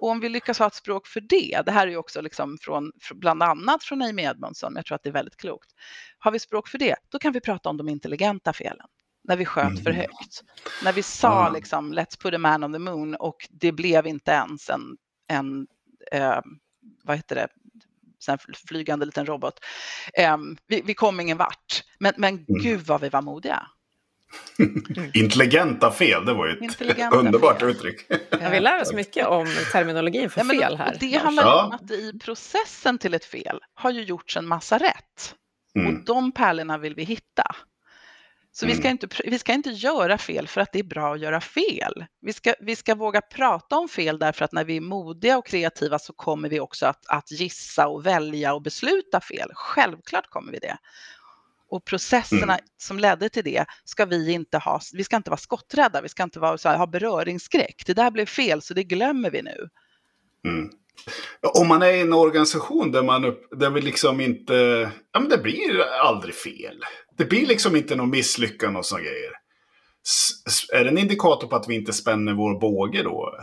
[0.00, 2.58] Och om vi lyckas ha ett språk för det, det här är ju också liksom
[2.60, 5.70] från, bland annat från Amy Edmondson, jag tror att det är väldigt klokt.
[6.18, 8.86] Har vi språk för det, då kan vi prata om de intelligenta felen.
[9.24, 9.82] När vi sköt mm.
[9.82, 10.42] för högt.
[10.84, 11.52] När vi sa mm.
[11.52, 14.96] liksom let's put a man on the moon och det blev inte ens en,
[15.28, 15.66] en
[16.12, 16.40] eh,
[17.04, 17.48] vad heter det,
[18.22, 19.54] sån flygande liten robot.
[20.34, 22.62] Um, vi, vi kom ingen vart, men, men mm.
[22.62, 23.66] gud vad vi var modiga.
[25.14, 27.68] Intelligenta fel, det var ju ett underbart fel.
[27.68, 28.06] uttryck.
[28.40, 30.96] Ja, vi lär oss mycket om terminologin för ja, men, fel här.
[31.00, 31.64] det handlar ja.
[31.64, 35.34] om att i processen till ett fel har ju gjorts en massa rätt.
[35.78, 35.96] Mm.
[35.96, 37.54] Och de pärlorna vill vi hitta.
[38.52, 38.76] Så mm.
[38.76, 38.98] vi, ska mm.
[39.02, 42.06] inte, vi ska inte göra fel för att det är bra att göra fel.
[42.20, 45.46] Vi ska, vi ska våga prata om fel därför att när vi är modiga och
[45.46, 49.50] kreativa så kommer vi också att, att gissa och välja och besluta fel.
[49.54, 50.78] Självklart kommer vi det.
[51.70, 52.64] Och processerna mm.
[52.76, 54.80] som ledde till det ska vi inte ha.
[54.92, 57.82] Vi ska inte vara skotträdda, vi ska inte vara, så här, ha beröringsskräck.
[57.86, 59.68] Det där blev fel så det glömmer vi nu.
[60.44, 60.70] Mm.
[61.54, 64.54] Om man är i en organisation där man upp, där vi liksom inte,
[65.12, 66.84] ja men det blir aldrig fel.
[67.18, 69.32] Det blir liksom inte någon misslyckande och sådana grejer.
[70.46, 73.34] S är det en indikator på att vi inte spänner vår båge då?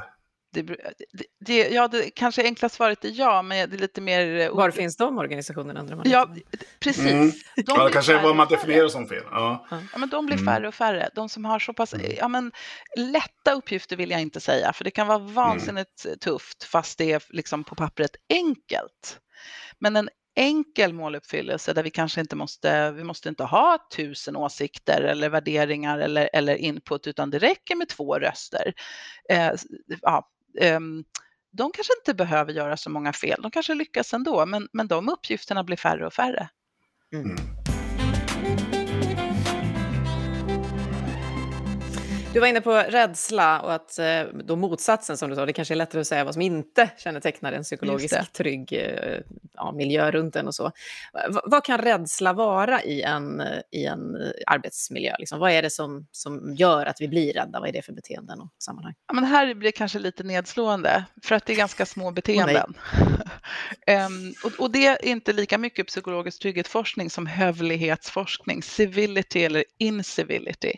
[0.54, 0.78] Det,
[1.46, 4.40] det, ja, det kanske enkla svaret är ja, men det är lite mer...
[4.40, 6.10] Eh, Var finns de organisationerna undrar man?
[6.10, 6.36] Ja,
[6.80, 7.12] precis.
[7.12, 7.32] Mm.
[7.56, 9.24] De ja, det kanske är vad man definierar som fel.
[9.32, 9.68] Ja.
[9.72, 9.98] ja.
[9.98, 10.46] men de blir mm.
[10.46, 11.10] färre och färre.
[11.16, 12.12] De som har så pass mm.
[12.18, 12.52] ja, men,
[12.98, 15.34] lätta uppgifter vill jag inte säga, för det kan vara mm.
[15.34, 16.20] vansinnigt mm.
[16.20, 19.20] tufft fast det är liksom på pappret enkelt.
[19.80, 25.02] Men en enkel måluppfyllelse där vi kanske inte måste, vi måste inte ha tusen åsikter
[25.02, 28.74] eller värderingar eller, eller input utan det räcker med två röster.
[29.30, 29.52] Eh,
[30.02, 30.30] ja,
[31.52, 35.10] de kanske inte behöver göra så många fel, de kanske lyckas ändå, men, men de
[35.10, 36.50] uppgifterna blir färre och färre.
[37.14, 37.38] Mm.
[42.34, 45.74] Du var inne på rädsla och att eh, då motsatsen som du sa, det kanske
[45.74, 49.20] är lättare att säga vad som inte kännetecknar en psykologiskt trygg eh,
[49.58, 50.72] ja, miljö runt en och så.
[51.14, 53.42] V vad kan rädsla vara i en,
[53.72, 54.18] i en
[54.48, 55.16] arbetsmiljö?
[55.20, 55.40] Liksom?
[55.40, 57.60] Vad är det som, som gör att vi blir rädda?
[57.60, 58.94] Vad är det för beteenden och sammanhang?
[59.08, 62.74] Ja, men här blir det kanske lite nedslående, för att det är ganska små beteenden.
[63.88, 69.64] Oh, um, och, och, det är inte lika mycket psykologisk trygghetsforskning som hövlighetsforskning, civility eller
[69.78, 70.74] incivility.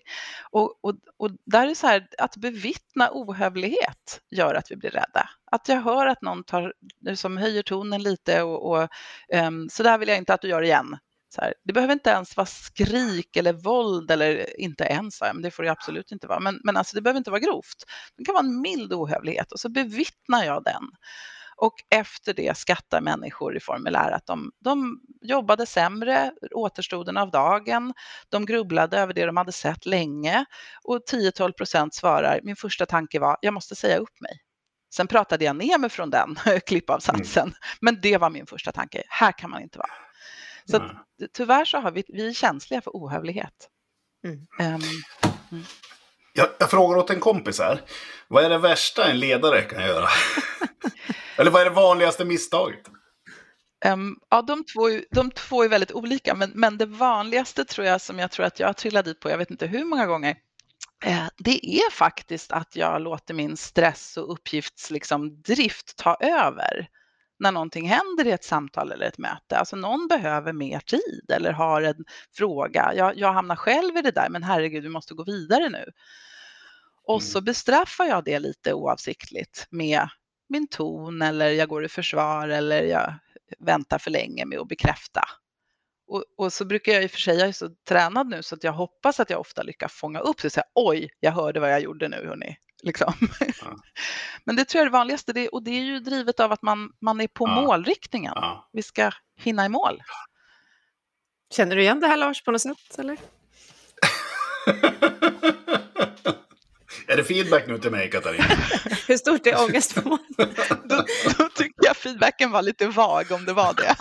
[0.52, 4.92] Och, och, och där är det så här, att bevittna ohövlighet gör att vi blir
[4.92, 5.30] rädda.
[5.52, 6.74] Att jag hör att någon tar,
[7.16, 8.90] som höjer tonen lite och, och
[9.34, 10.98] um, så där vill jag inte att du gör igen.
[11.36, 15.52] Så här, det behöver inte ens vara skrik eller våld eller inte ens, men det
[15.52, 16.40] får det absolut inte vara.
[16.40, 17.84] Men, men alltså, det behöver inte vara grovt.
[18.18, 20.84] Det kan vara en mild ohövlighet och så bevittnar jag den.
[21.62, 27.94] Och efter det skattar människor i formulär att de, de jobbade sämre återstoden av dagen.
[28.30, 30.46] De grubblade över det de hade sett länge
[30.84, 34.42] och 10-12 procent svarar min första tanke var jag måste säga upp mig.
[34.94, 37.56] Sen pratade jag ner mig från den klippavsatsen, mm.
[37.82, 39.04] men det var min första tanke.
[39.10, 39.92] Här kan man inte vara.
[40.66, 40.96] Så mm.
[41.34, 43.70] tyvärr så har vi, vi är känsliga för ohövlighet.
[44.24, 44.76] Mm.
[44.76, 44.82] Um,
[46.34, 47.82] jag, jag, frågar åt en kompis här.
[48.28, 50.08] Vad är det värsta en ledare kan göra?
[51.38, 52.88] Eller vad är det vanligaste misstaget?
[53.86, 58.02] Um, ja, de två, de två är väldigt olika, men, men det vanligaste tror jag
[58.02, 60.36] som jag tror att jag trillar dit på, jag vet inte hur många gånger,
[61.38, 65.44] det är faktiskt att jag låter min stress och uppgiftsdrift liksom,
[65.98, 66.90] ta över
[67.40, 69.58] när någonting händer i ett samtal eller ett möte.
[69.58, 72.06] Alltså någon behöver mer tid eller har en
[72.38, 72.94] fråga.
[72.96, 75.92] Jag, jag hamnar själv i det där, men herregud, vi måste gå vidare nu.
[77.04, 77.46] Och så mm.
[77.46, 80.08] bestraffar jag det lite oavsiktligt med
[80.50, 83.14] min ton eller jag går i försvar eller jag
[83.60, 85.22] väntar för länge med att bekräfta.
[86.10, 88.56] Och, och, så brukar jag i och för sig, jag är så tränad nu så
[88.56, 91.60] att jag hoppas att jag ofta lyckas fånga upp det och säga oj, jag hörde
[91.60, 92.58] vad jag gjorde nu hörni.
[92.84, 93.14] Liksom.
[93.62, 93.78] Ja.
[94.44, 96.62] Men det tror jag är det vanligaste det, och det är ju drivet av att
[96.62, 97.62] man, man är på ja.
[97.62, 98.34] målriktningen.
[98.36, 98.70] Ja.
[98.74, 100.02] Vi ska hinna i mål.
[101.56, 103.00] Känner du igen det här Lars på något sätt?
[103.00, 103.18] Eller?
[107.08, 108.44] Är det feedback nu till mig, Katarina?
[109.08, 110.24] Hur stort är ångestmoln?
[110.84, 111.06] då,
[111.38, 113.96] då tycker jag feedbacken var lite vag om det var det.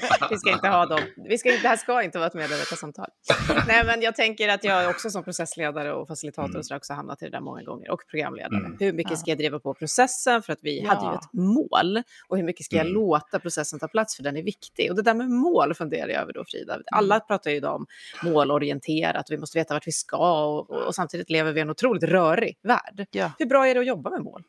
[0.30, 1.00] vi ska inte ha dem.
[1.28, 3.06] Vi ska, det här ska inte vara ett medarbetarsamtal.
[3.66, 6.62] Nej, men jag tänker att jag också som processledare och facilitator mm.
[6.62, 7.90] så också hamnat i det där många gånger.
[7.90, 8.60] Och programledare.
[8.60, 8.76] Mm.
[8.80, 10.42] Hur mycket ska jag driva på processen?
[10.42, 10.88] För att vi ja.
[10.88, 12.02] hade ju ett mål.
[12.28, 12.94] Och hur mycket ska jag mm.
[12.94, 14.16] låta processen ta plats?
[14.16, 14.90] För den är viktig.
[14.90, 16.74] Och det där med mål funderar jag över då, Frida.
[16.74, 16.84] Mm.
[16.92, 17.86] Alla pratar ju idag om
[18.24, 19.30] målorienterat.
[19.30, 20.44] Vi måste veta vart vi ska.
[20.44, 23.06] Och, och, och samtidigt lever vi i en otroligt rörig värld.
[23.10, 23.30] Ja.
[23.38, 24.42] Hur bra är det att jobba med mål?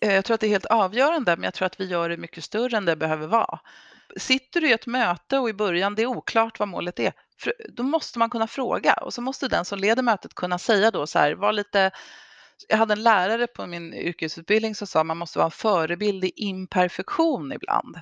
[0.00, 2.16] Eh, jag tror att det är helt avgörande, men jag tror att vi gör det
[2.16, 3.60] mycket större än det behöver vara
[4.16, 7.12] sitter du i ett möte och i början det är oklart vad målet är,
[7.68, 11.06] då måste man kunna fråga och så måste den som leder mötet kunna säga då
[11.06, 11.90] så här, var lite
[12.68, 16.24] jag hade en lärare på min yrkesutbildning som sa att man måste vara en förebild
[16.24, 17.96] i imperfektion ibland.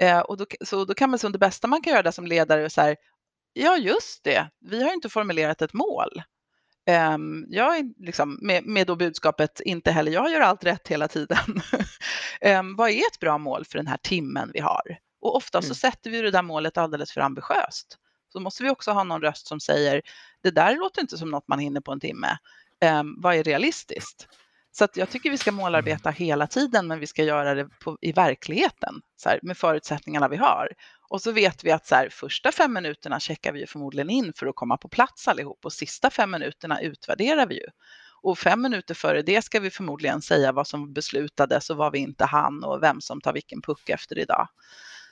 [0.00, 2.26] Eh, och då, så då kan man som det bästa man kan göra där som
[2.26, 2.96] ledare så här,
[3.52, 6.22] ja just det, vi har inte formulerat ett mål.
[6.86, 11.08] Eh, jag är liksom med, med då budskapet inte heller jag gör allt rätt hela
[11.08, 11.38] tiden.
[12.40, 14.98] eh, vad är ett bra mål för den här timmen vi har?
[15.20, 15.68] Och ofta mm.
[15.68, 17.98] så sätter vi det där målet alldeles för ambitiöst.
[18.32, 20.02] Så måste vi också ha någon röst som säger
[20.42, 22.38] det där låter inte som något man hinner på en timme.
[23.00, 24.28] Um, vad är realistiskt?
[24.72, 28.12] Så jag tycker vi ska målarbeta hela tiden, men vi ska göra det på, i
[28.12, 30.68] verkligheten så här, med förutsättningarna vi har.
[31.08, 34.46] Och så vet vi att så här, första fem minuterna checkar vi förmodligen in för
[34.46, 37.66] att komma på plats allihop och sista fem minuterna utvärderar vi ju.
[38.22, 41.98] Och fem minuter före det ska vi förmodligen säga vad som beslutades och vad vi
[41.98, 44.48] inte hann och vem som tar vilken puck efter idag.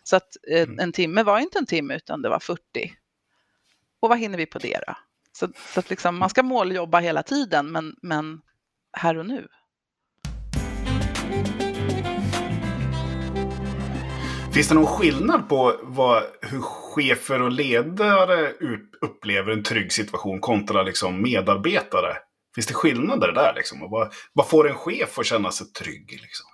[0.08, 0.78] Så att eh, mm.
[0.78, 2.60] en timme var inte en timme utan det var 40.
[4.00, 4.94] Och vad hinner vi på det då?
[5.32, 8.40] Så, så att liksom, man ska måljobba hela tiden men, men
[8.92, 9.48] här och nu.
[14.54, 18.52] Finns det någon skillnad på vad, hur chefer och ledare
[19.00, 22.16] upplever en trygg situation kontra liksom medarbetare?
[22.54, 23.54] Finns det skillnader där?
[23.56, 23.82] Liksom?
[23.82, 26.10] Och vad, vad får en chef att känna sig trygg?
[26.10, 26.46] Liksom?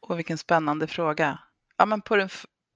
[0.00, 1.38] Och vilken spännande fråga.
[1.76, 2.28] Ja, men på den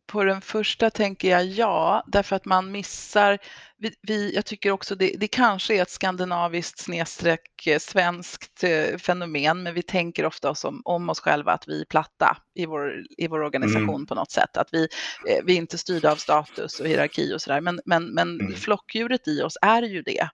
[0.06, 3.38] på den första tänker jag ja, därför att man missar,
[3.78, 8.98] vi, vi, jag tycker också det, det kanske är ett skandinaviskt snedstreck eh, svenskt eh,
[8.98, 12.66] fenomen, men vi tänker ofta oss om, om, oss själva att vi är platta i
[12.66, 14.06] vår, i vår organisation mm.
[14.06, 14.88] på något sätt, att vi,
[15.28, 18.54] eh, vi är inte styrda av status och hierarki och sådär, men, men, men mm.
[18.54, 20.28] flockdjuret i oss är ju det.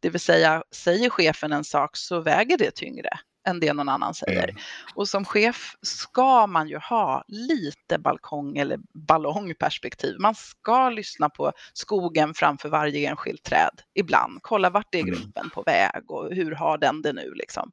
[0.00, 3.10] Det vill säga, säger chefen en sak så väger det tyngre
[3.44, 4.48] än det någon annan säger.
[4.48, 4.62] Mm.
[4.94, 10.16] Och som chef ska man ju ha lite balkong eller ballongperspektiv.
[10.18, 14.38] Man ska lyssna på skogen framför varje enskilt träd ibland.
[14.42, 15.14] Kolla vart är mm.
[15.14, 17.70] gruppen på väg och hur har den det nu liksom.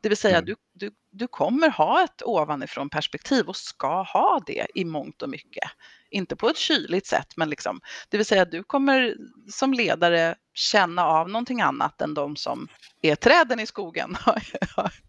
[0.00, 0.44] Det vill säga mm.
[0.44, 5.28] du, du, du kommer ha ett ovanifrån perspektiv och ska ha det i mångt och
[5.28, 5.70] mycket
[6.14, 9.14] inte på ett kyligt sätt, men liksom, det vill säga att du kommer
[9.50, 12.68] som ledare känna av någonting annat än de som
[13.02, 14.16] är träden i skogen.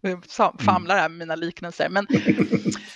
[0.38, 2.06] Jag famlar här med mina liknelser, men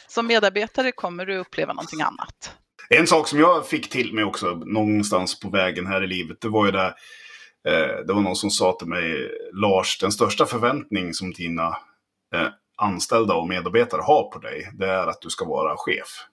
[0.08, 2.54] som medarbetare kommer du uppleva någonting annat.
[2.88, 6.48] En sak som jag fick till mig också någonstans på vägen här i livet, det
[6.48, 6.94] var ju där
[7.68, 11.68] eh, det var någon som sa till mig, Lars, den största förväntning som dina
[12.34, 16.26] eh, anställda och medarbetare har på dig, det är att du ska vara chef.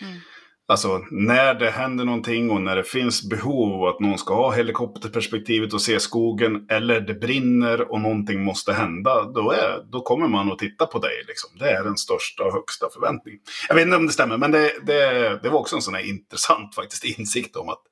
[0.00, 0.20] Mm.
[0.68, 4.52] Alltså när det händer någonting och när det finns behov av att någon ska ha
[4.52, 10.28] helikopterperspektivet och se skogen eller det brinner och någonting måste hända, då, är, då kommer
[10.28, 11.24] man att titta på dig.
[11.28, 11.50] Liksom.
[11.58, 13.40] Det är den största och högsta förväntningen.
[13.68, 16.08] Jag vet inte om det stämmer, men det, det, det var också en sån här
[16.08, 17.82] intressant faktiskt insikt om att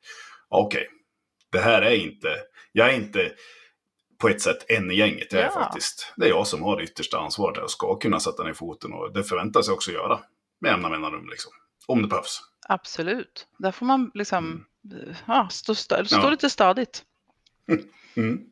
[0.48, 0.88] okej, okay,
[1.52, 2.28] det här är inte,
[2.72, 3.32] jag är inte
[4.20, 5.32] på ett sätt en i gänget.
[5.32, 5.52] Jag är ja.
[5.52, 8.92] faktiskt, det är jag som har det yttersta ansvaret och ska kunna sätta ner foten
[8.92, 10.20] och det förväntas jag också göra
[10.60, 11.28] med jämna mellanrum.
[11.30, 11.52] Liksom,
[11.87, 12.40] om det behövs.
[12.68, 13.46] Absolut.
[13.59, 15.14] Där får man liksom mm.
[15.27, 16.31] ja, stå, stå, stå ja.
[16.31, 17.05] lite stadigt.
[18.16, 18.44] Mm.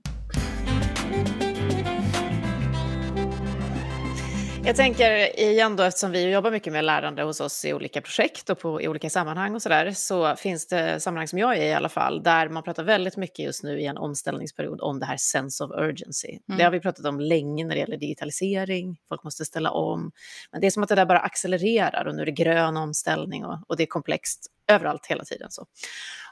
[4.65, 8.51] Jag tänker igen då, eftersom vi jobbar mycket med lärande hos oss i olika projekt
[8.51, 11.67] och på, i olika sammanhang och sådär, så finns det sammanhang som jag är i
[11.67, 15.07] i alla fall, där man pratar väldigt mycket just nu i en omställningsperiod om det
[15.07, 16.39] här sense of urgency.
[16.49, 16.59] Mm.
[16.59, 20.13] Det har vi pratat om länge när det gäller digitalisering, folk måste ställa om,
[20.53, 23.45] men det är som att det där bara accelererar och nu är det grön omställning
[23.45, 25.51] och, och det är komplext överallt hela tiden.
[25.51, 25.67] Så.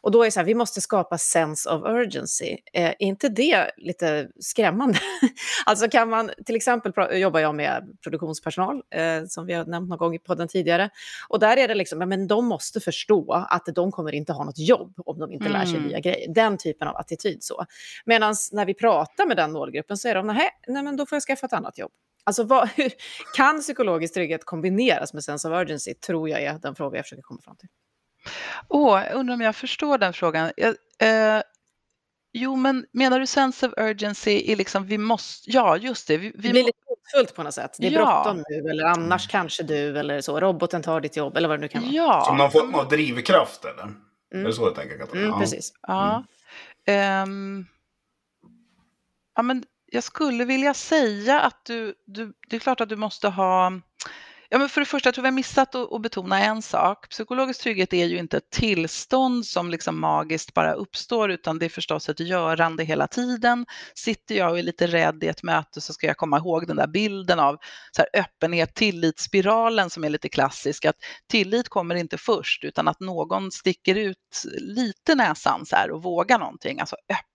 [0.03, 2.57] Och då är det så här, vi måste skapa sense of urgency.
[2.73, 4.99] Eh, är inte det lite skrämmande?
[5.67, 9.99] alltså kan man, till exempel jobbar jag med produktionspersonal, eh, som vi har nämnt någon
[9.99, 10.91] gång i podden tidigare.
[11.29, 14.59] Och där är det liksom, men de måste förstå att de kommer inte ha något
[14.59, 15.59] jobb om de inte mm.
[15.59, 15.89] lär sig mm.
[15.89, 16.35] nya grejer.
[16.35, 17.65] Den typen av attityd så.
[18.05, 21.17] Medan när vi pratar med den målgruppen så är de, nej, nej men då får
[21.17, 21.93] jag skaffa ett annat jobb.
[22.25, 22.93] Alltså vad, hur,
[23.37, 25.95] kan psykologisk trygghet kombineras med sense of urgency?
[25.95, 27.69] Tror jag är den fråga jag försöker komma fram till.
[28.69, 30.53] Åh, oh, undrar om jag förstår den frågan.
[30.57, 31.43] Jag, eh,
[32.33, 36.17] jo, men menar du sense of urgency i liksom vi måste, ja just det.
[36.17, 37.77] Vi, vi det blir lite hotfullt på något sätt.
[37.79, 38.23] Det är ja.
[38.25, 40.41] bråttom nu, eller annars kanske du, eller så.
[40.41, 41.93] Roboten tar ditt jobb, eller vad det nu kan vara.
[41.93, 42.25] Ja.
[42.27, 43.83] Som någon form av drivkraft, eller?
[43.83, 44.45] Mm.
[44.45, 45.27] Är det så du tänker, Katarina?
[45.27, 45.73] Mm, precis.
[45.83, 46.25] Ja.
[47.25, 47.67] Um,
[49.37, 53.29] ja, men jag skulle vilja säga att du, du, det är klart att du måste
[53.29, 53.73] ha
[54.53, 57.09] Ja, men för det första, jag tror vi har missat att, att, betona en sak.
[57.09, 61.69] Psykologisk trygghet är ju inte ett tillstånd som liksom magiskt bara uppstår, utan det är
[61.69, 63.67] förstås ett görande hela tiden.
[63.95, 66.77] Sitter jag och är lite rädd i ett möte så ska jag komma ihåg den
[66.77, 67.57] där bilden av
[67.97, 70.97] så här, öppenhet, tillitsspiralen som är lite klassisk, att
[71.29, 76.39] tillit kommer inte först, utan att någon sticker ut lite näsan så här och vågar
[76.39, 77.31] någonting, alltså öppenhet,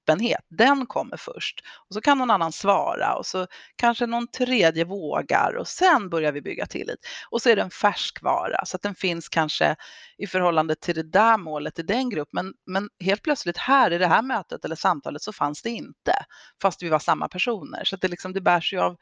[0.50, 1.64] den kommer först.
[1.90, 6.32] Och så kan någon annan svara och så kanske någon tredje vågar och sen börjar
[6.32, 7.00] vi bygga tillit.
[7.30, 9.76] Och så är det en färskvara så att den finns kanske
[10.18, 12.30] i förhållande till det där målet i den gruppen.
[12.34, 16.14] Men, men helt plötsligt här i det här mötet eller samtalet så fanns det inte,
[16.62, 17.84] fast vi var samma personer.
[17.84, 18.98] Så att det, liksom, det bärs ju av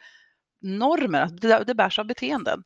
[0.62, 2.63] normer, det, det bärs av beteenden.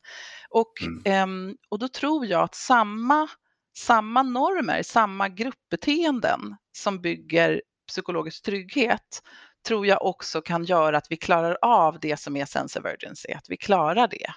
[0.50, 1.48] Och, mm.
[1.48, 3.28] eh, och då tror jag att samma,
[3.76, 9.22] samma normer, samma gruppbeteenden som bygger psykologisk trygghet
[9.66, 13.32] tror jag också kan göra att vi klarar av det som är sense of urgency,
[13.32, 14.32] att vi klarar det.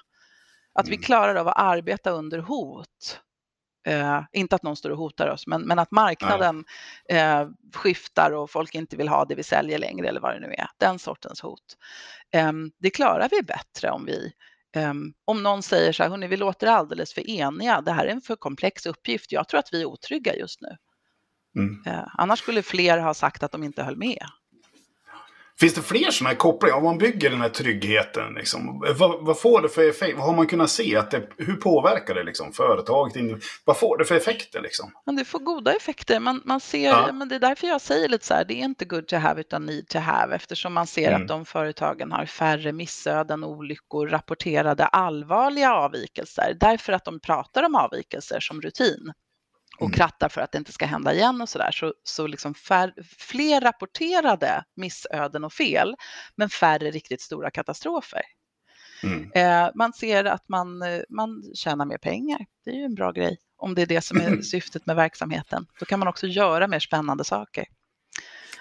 [0.74, 1.04] Att vi mm.
[1.04, 3.20] klarar av att arbeta under hot.
[3.88, 6.66] Eh, inte att någon står och hotar oss, men, men att marknaden
[7.10, 10.54] eh, skiftar och folk inte vill ha det vi säljer längre eller vad det nu
[10.54, 10.68] är.
[10.78, 11.78] Den sortens hot.
[12.34, 14.34] Eh, det klarar vi bättre om vi
[14.78, 18.12] Um, om någon säger så här, hörni, vi låter alldeles för eniga, det här är
[18.12, 20.78] en för komplex uppgift, jag tror att vi är otrygga just nu.
[21.56, 21.84] Mm.
[21.88, 24.26] Uh, annars skulle fler ha sagt att de inte höll med.
[25.62, 26.78] Finns det fler sådana här kopplingar?
[26.78, 30.18] Om man bygger den här tryggheten, liksom, vad, vad, får det för effekt?
[30.18, 30.96] Vad har man kunnat se?
[30.96, 33.44] Att det, hur påverkar det liksom, företaget?
[33.66, 34.62] Vad får det för effekter?
[34.62, 34.92] Liksom?
[35.06, 36.20] Men det får goda effekter.
[36.20, 37.12] Man, man ser, ja.
[37.12, 39.42] men det är därför jag säger lite så här, det är inte good to have
[39.42, 41.22] utan need to have eftersom man ser mm.
[41.22, 47.76] att de företagen har färre missöden, olyckor, rapporterade allvarliga avvikelser därför att de pratar om
[47.76, 49.14] avvikelser som rutin
[49.82, 49.98] och mm.
[49.98, 51.72] krattar för att det inte ska hända igen och så där.
[51.72, 55.96] Så, så liksom fär, fler rapporterade missöden och fel,
[56.36, 58.22] men färre riktigt stora katastrofer.
[59.04, 59.32] Mm.
[59.36, 62.46] Eh, man ser att man, man tjänar mer pengar.
[62.66, 65.66] Det är ju en bra grej om det är det som är syftet med verksamheten.
[65.80, 67.66] Då kan man också göra mer spännande saker.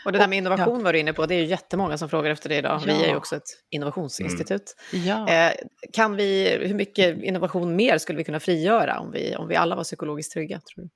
[0.05, 0.85] Och det där med innovation ja.
[0.85, 2.83] var du inne på, det är ju jättemånga som frågar efter det idag.
[2.87, 2.95] Ja.
[2.95, 4.77] Vi är ju också ett innovationsinstitut.
[4.93, 5.07] Mm.
[5.07, 5.29] Ja.
[5.29, 5.53] Eh,
[5.93, 9.77] kan vi, hur mycket innovation mer skulle vi kunna frigöra om vi, om vi alla
[9.77, 10.61] var psykologiskt trygga?
[10.61, 10.91] Tror du?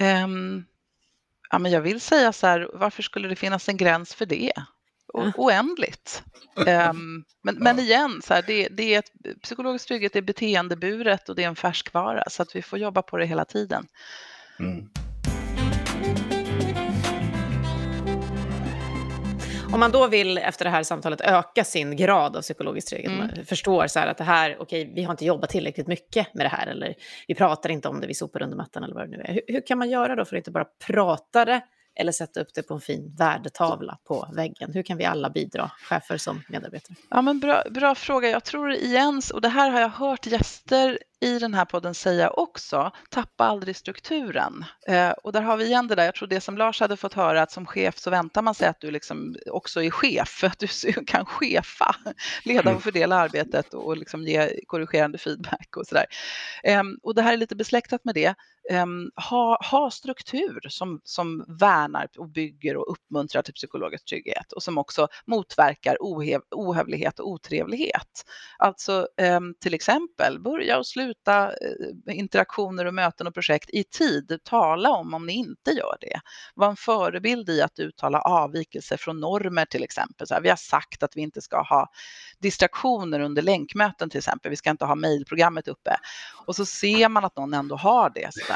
[0.00, 0.64] Um,
[1.50, 4.52] ja, men jag vill säga så här, varför skulle det finnas en gräns för det?
[5.12, 6.22] O oändligt.
[6.56, 11.36] Um, men, men igen, så här, det, det, är ett, psykologisk trygghet är beteendeburet och
[11.36, 13.86] det är en färskvara så att vi får jobba på det hela tiden.
[14.58, 14.88] Mm.
[19.76, 23.26] Om man då vill efter det här samtalet öka sin grad av psykologisk trygghet, mm.
[23.36, 26.44] man förstår så att det här, okej, okay, vi har inte jobbat tillräckligt mycket med
[26.44, 26.94] det här, eller
[27.28, 29.32] vi pratar inte om det, vi sopar under mattan eller vad det nu är.
[29.32, 31.60] Hur, hur kan man göra då för att inte bara prata det,
[32.00, 34.72] eller sätta upp det på en fin värdetavla på väggen?
[34.72, 36.96] Hur kan vi alla bidra, chefer som medarbetare?
[37.10, 38.28] Ja, men bra, bra fråga.
[38.28, 42.30] Jag tror igen, och det här har jag hört gäster i den här podden säga
[42.30, 44.64] också, tappa aldrig strukturen.
[44.88, 47.14] Eh, och där har vi igen det där, jag tror det som Lars hade fått
[47.14, 50.46] höra, att som chef så väntar man sig att du liksom också är chef, för
[50.46, 51.96] att du kan chefa,
[52.44, 52.80] leda och mm.
[52.80, 56.06] fördela arbetet och liksom ge korrigerande feedback och sådär.
[56.64, 58.34] Eh, och det här är lite besläktat med det.
[58.70, 58.86] Eh,
[59.30, 64.78] ha, ha struktur som, som värnar och bygger och uppmuntrar till psykologisk trygghet och som
[64.78, 68.24] också motverkar ohev, ohövlighet och otrevlighet.
[68.58, 73.84] Alltså ehm, till exempel börja och sluta sluta eh, interaktioner och möten och projekt i
[73.84, 74.38] tid.
[74.44, 76.20] Tala om om ni inte gör det.
[76.54, 80.26] Var en förebild i att uttala avvikelser från normer till exempel.
[80.26, 81.88] Så här, vi har sagt att vi inte ska ha
[82.38, 84.50] distraktioner under länkmöten till exempel.
[84.50, 85.96] Vi ska inte ha mejlprogrammet uppe.
[86.46, 88.30] Och så ser man att någon ändå har det.
[88.32, 88.52] Så.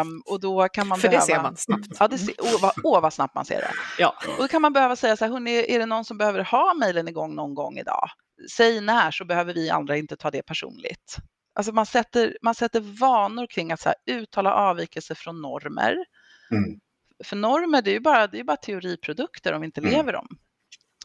[0.00, 1.26] Um, och då kan man För behöva...
[1.26, 1.88] det ser man snabbt.
[1.98, 2.34] Ja, det ser...
[2.38, 3.70] åh, vad, åh, vad snabbt man ser det.
[3.98, 4.14] Ja.
[4.28, 6.74] Och då kan man behöva säga så här, hörni, är det någon som behöver ha
[6.74, 8.10] mejlen igång någon gång idag?
[8.50, 11.16] Säg när så behöver vi andra inte ta det personligt.
[11.54, 15.96] Alltså man sätter, man sätter vanor kring att så här, uttala avvikelser från normer.
[16.50, 16.80] Mm.
[17.24, 19.92] För normer det är ju bara, det är bara teoriprodukter om vi inte mm.
[19.92, 20.28] lever dem.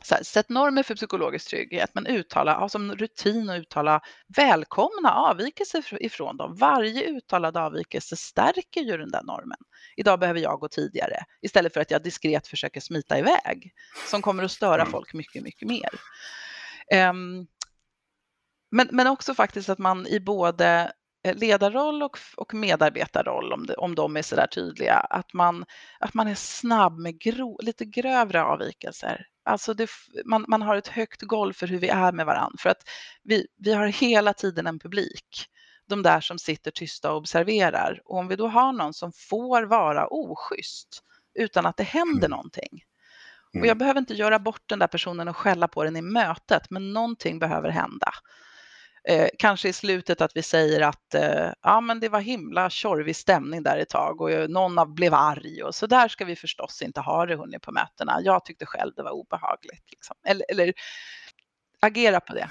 [0.04, 4.02] Så här, sätt normer för psykologisk trygghet, men uttala, ha som rutin att uttala
[4.38, 6.56] välkomna avvikelser ifrån dem.
[6.56, 9.58] Varje uttalad avvikelse stärker ju den där normen.
[9.96, 13.74] Idag behöver jag gå tidigare istället för att jag diskret försöker smita iväg
[14.10, 14.92] som kommer att störa mm.
[14.92, 15.90] folk mycket, mycket mer.
[17.10, 17.48] Um,
[18.72, 20.92] men, men också faktiskt att man i både
[21.26, 25.66] eh, ledarroll och, och medarbetarroll, om, det, om de är sådär tydliga, att man,
[26.00, 29.26] att man är snabb med gro, lite grövre avvikelser.
[29.46, 29.90] Alltså det,
[30.26, 32.82] man, man har ett högt golv för hur vi är med varandra, för att
[33.24, 35.50] vi, vi har hela tiden en publik
[35.90, 38.02] de där som sitter tysta och observerar.
[38.06, 41.04] Och om vi då har någon som får vara oschysst
[41.40, 42.30] utan att det händer mm.
[42.30, 42.84] någonting.
[43.54, 43.78] Och jag mm.
[43.78, 47.40] behöver inte göra bort den där personen och skälla på den i mötet, men någonting
[47.40, 48.12] behöver hända.
[49.08, 53.16] Eh, kanske i slutet att vi säger att eh, ja, men det var himla tjorvig
[53.16, 56.36] stämning där ett tag och eh, någon av blev arg och så där ska vi
[56.36, 58.20] förstås inte ha det hunnit på mötena.
[58.22, 59.92] Jag tyckte själv det var obehagligt.
[59.92, 60.16] Liksom.
[60.28, 60.74] Eller, eller
[61.82, 62.50] agera på det.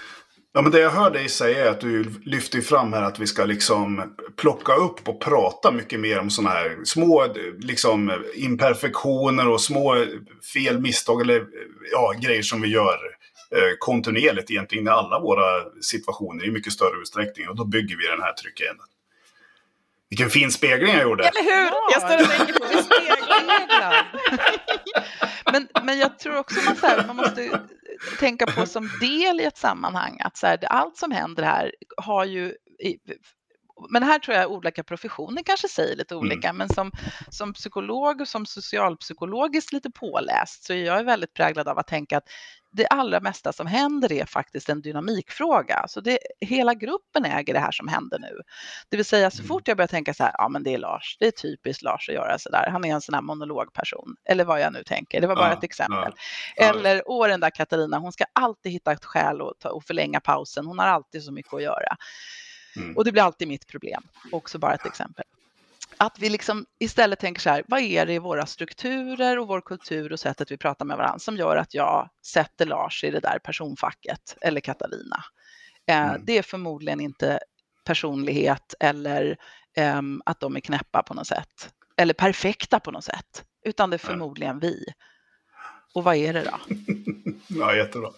[0.52, 3.26] Ja, men det jag hör dig säga är att du lyfter fram här att vi
[3.26, 7.26] ska liksom plocka upp och prata mycket mer om sådana här små
[7.58, 10.06] liksom, imperfektioner och små
[10.54, 11.44] fel, misstag eller
[11.92, 13.17] ja, grejer som vi gör eh,
[13.78, 17.48] kontinuerligt egentligen i alla våra situationer i mycket större utsträckning.
[17.48, 18.86] Och då bygger vi den här tryckenden.
[20.10, 21.28] Vilken fin spegling jag gjorde!
[21.28, 21.70] Eller hur!
[21.70, 22.82] Ja, jag står och tänker på det.
[22.82, 24.04] Speglad.
[25.52, 27.60] men, men jag tror också man, så här, man måste
[28.18, 32.24] tänka på som del i ett sammanhang att så här, allt som händer här har
[32.24, 32.54] ju
[33.90, 36.26] men här tror jag olika professioner kanske säger lite mm.
[36.26, 36.58] olika, mm.
[36.58, 36.90] men som,
[37.30, 42.16] som psykolog och som socialpsykologiskt lite påläst så är jag väldigt präglad av att tänka
[42.16, 42.28] att
[42.70, 45.84] det allra mesta som händer är faktiskt en dynamikfråga.
[45.88, 48.40] Så det, hela gruppen äger det här som händer nu.
[48.88, 49.48] Det vill säga så mm.
[49.48, 52.08] fort jag börjar tänka så här, ja men det är Lars, det är typiskt Lars
[52.08, 52.70] att göra så där.
[52.70, 54.16] Han är en sån här monologperson.
[54.24, 56.12] Eller vad jag nu tänker, det var bara ja, ett exempel.
[56.56, 59.84] Ja, Eller, åh den där Katarina, hon ska alltid hitta ett skäl och, ta, och
[59.84, 60.66] förlänga pausen.
[60.66, 61.96] Hon har alltid så mycket att göra.
[62.78, 62.96] Mm.
[62.96, 64.02] Och det blir alltid mitt problem.
[64.32, 65.24] Också bara ett exempel
[65.98, 69.60] att vi liksom istället tänker så här, vad är det i våra strukturer och vår
[69.60, 73.20] kultur och sättet vi pratar med varandra som gör att jag sätter Lars i det
[73.20, 75.24] där personfacket eller Katarina?
[75.86, 76.22] Eh, mm.
[76.24, 77.38] Det är förmodligen inte
[77.84, 79.36] personlighet eller
[79.76, 83.96] um, att de är knäppa på något sätt eller perfekta på något sätt, utan det
[83.96, 84.84] är förmodligen vi.
[85.94, 86.58] Och vad är det då?
[87.58, 88.10] ja, jättebra.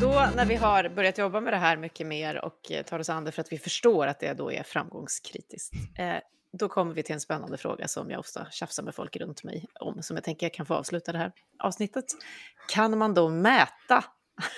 [0.00, 3.08] Då när vi har börjat jobba med det här mycket mer och eh, tar oss
[3.08, 6.16] an det för att vi förstår att det då är framgångskritiskt, eh,
[6.58, 9.66] då kommer vi till en spännande fråga som jag ofta tjafsar med folk runt mig
[9.80, 12.04] om, som jag tänker jag kan få avsluta det här avsnittet.
[12.72, 14.04] Kan man då mäta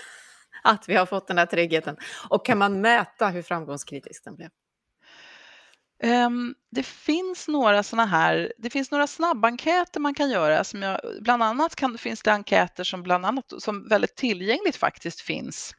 [0.65, 1.97] att vi har fått den här tryggheten?
[2.29, 4.51] Och kan man mäta hur framgångskritisk den blev?
[6.05, 11.01] Um, det finns några såna här, det finns några snabbenkäter man kan göra som jag,
[11.21, 15.75] bland annat kan, finns det enkäter som bland annat som väldigt tillgängligt faktiskt finns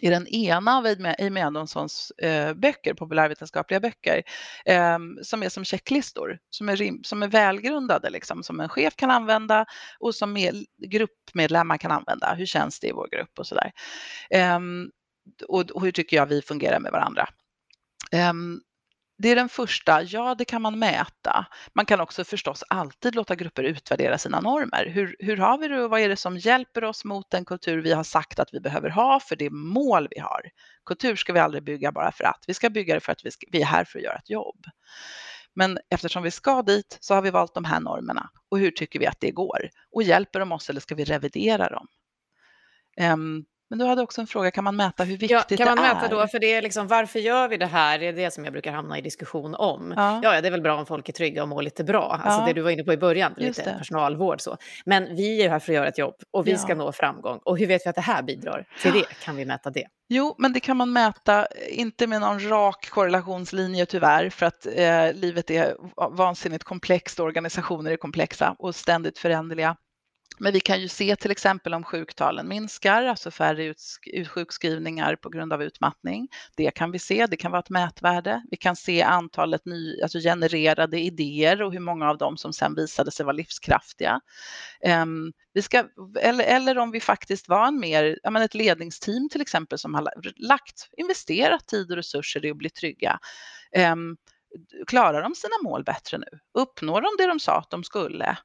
[0.00, 0.86] i den ena av
[1.18, 4.22] Amy Adamsons eh, böcker, populärvetenskapliga böcker,
[4.64, 8.96] eh, som är som checklistor, som är, rim, som är välgrundade, liksom, som en chef
[8.96, 9.66] kan använda
[9.98, 12.34] och som med, gruppmedlemmar kan använda.
[12.34, 13.72] Hur känns det i vår grupp och sådär.
[14.30, 14.60] Eh,
[15.48, 17.28] och, och hur tycker jag vi fungerar med varandra?
[18.12, 18.60] Ehm,
[19.24, 21.46] det är den första, ja det kan man mäta.
[21.72, 24.86] Man kan också förstås alltid låta grupper utvärdera sina normer.
[24.86, 27.82] Hur, hur har vi det och vad är det som hjälper oss mot den kultur
[27.82, 30.40] vi har sagt att vi behöver ha för det mål vi har?
[30.86, 33.30] Kultur ska vi aldrig bygga bara för att, vi ska bygga det för att vi,
[33.30, 34.64] ska, vi är här för att göra ett jobb.
[35.54, 38.98] Men eftersom vi ska dit så har vi valt de här normerna och hur tycker
[38.98, 39.68] vi att det går?
[39.92, 41.86] Och hjälper de oss eller ska vi revidera dem?
[43.12, 45.76] Um, men du hade också en fråga, kan man mäta hur viktigt ja, kan man
[45.76, 46.10] det mäta är?
[46.10, 47.98] Då, för det är liksom, varför gör vi det här?
[47.98, 49.94] Det är det som jag brukar hamna i diskussion om.
[49.96, 52.20] Ja, ja det är väl bra om folk är trygga och mår lite bra.
[52.24, 52.46] Alltså ja.
[52.46, 53.78] det du var inne på i början, lite det.
[53.78, 54.56] personalvård så.
[54.84, 56.58] Men vi är här för att göra ett jobb och vi ja.
[56.58, 57.40] ska nå framgång.
[57.44, 59.04] Och hur vet vi att det här bidrar till det?
[59.24, 59.86] Kan vi mäta det?
[60.08, 65.12] Jo, men det kan man mäta, inte med någon rak korrelationslinje tyvärr, för att eh,
[65.12, 65.74] livet är
[66.10, 69.76] vansinnigt komplext, organisationer är komplexa och ständigt föränderliga.
[70.38, 73.74] Men vi kan ju se till exempel om sjuktalen minskar, alltså färre
[74.28, 76.28] sjukskrivningar på grund av utmattning.
[76.56, 78.42] Det kan vi se, det kan vara ett mätvärde.
[78.50, 82.74] Vi kan se antalet ny, alltså genererade idéer och hur många av dem som sen
[82.74, 84.20] visade sig vara livskraftiga.
[85.02, 85.84] Um, vi ska,
[86.20, 89.94] eller, eller om vi faktiskt var en mer, ja, men ett ledningsteam till exempel som
[89.94, 93.18] har lagt, investerat tid och resurser i att bli trygga.
[93.92, 94.16] Um,
[94.86, 96.38] klarar de sina mål bättre nu?
[96.54, 98.38] Uppnår de det de sa att de skulle?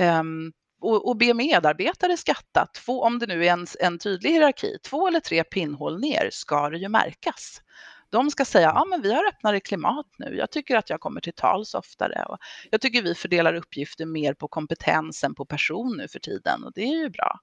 [0.00, 4.78] Um, och, och be medarbetare skatta, två, om det nu är en, en tydlig hierarki,
[4.82, 7.62] två eller tre pinnhål ner ska det ju märkas.
[8.10, 11.20] De ska säga, ja men vi har öppnare klimat nu, jag tycker att jag kommer
[11.20, 12.24] till tals oftare.
[12.28, 12.38] Och
[12.70, 16.72] jag tycker vi fördelar uppgifter mer på kompetens än på person nu för tiden och
[16.74, 17.40] det är ju bra.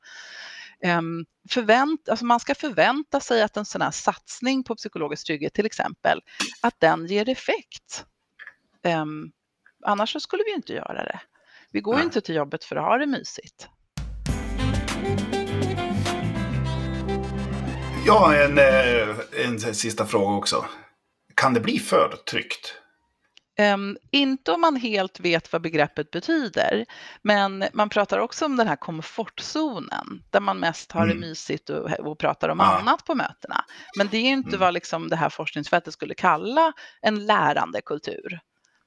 [0.97, 5.53] Um, förvänt, alltså man ska förvänta sig att en sån här satsning på psykologisk trygghet
[5.53, 6.21] till exempel,
[6.61, 8.05] att den ger effekt.
[8.84, 9.31] Um,
[9.86, 11.19] annars så skulle vi inte göra det.
[11.74, 12.03] Vi går Nej.
[12.03, 13.69] inte till jobbet för att ha det mysigt.
[18.05, 20.65] Ja, en, eh, en sista fråga också.
[21.36, 22.76] Kan det bli för tryggt?
[23.74, 26.86] Um, inte om man helt vet vad begreppet betyder,
[27.21, 31.15] men man pratar också om den här komfortzonen där man mest har mm.
[31.15, 32.65] det mysigt och, och pratar om ja.
[32.65, 33.65] annat på mötena.
[33.97, 34.59] Men det är inte mm.
[34.59, 38.39] vad liksom det här forskningsfältet skulle kalla en lärande kultur,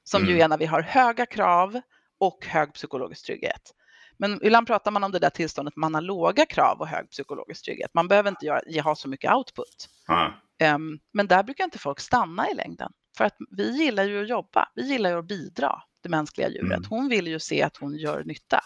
[0.03, 0.33] som mm.
[0.33, 1.81] ju är när vi har höga krav,
[2.19, 3.73] och hög psykologisk trygghet.
[4.17, 7.65] Men ibland pratar man om det där tillståndet man har låga krav och hög psykologisk
[7.65, 7.91] trygghet.
[7.93, 9.89] Man behöver inte göra, ha så mycket output.
[10.75, 12.91] Um, men där brukar inte folk stanna i längden.
[13.17, 16.77] För att vi gillar ju att jobba, vi gillar ju att bidra, det mänskliga djuret.
[16.77, 16.83] Mm.
[16.89, 18.63] Hon vill ju se att hon gör nytta.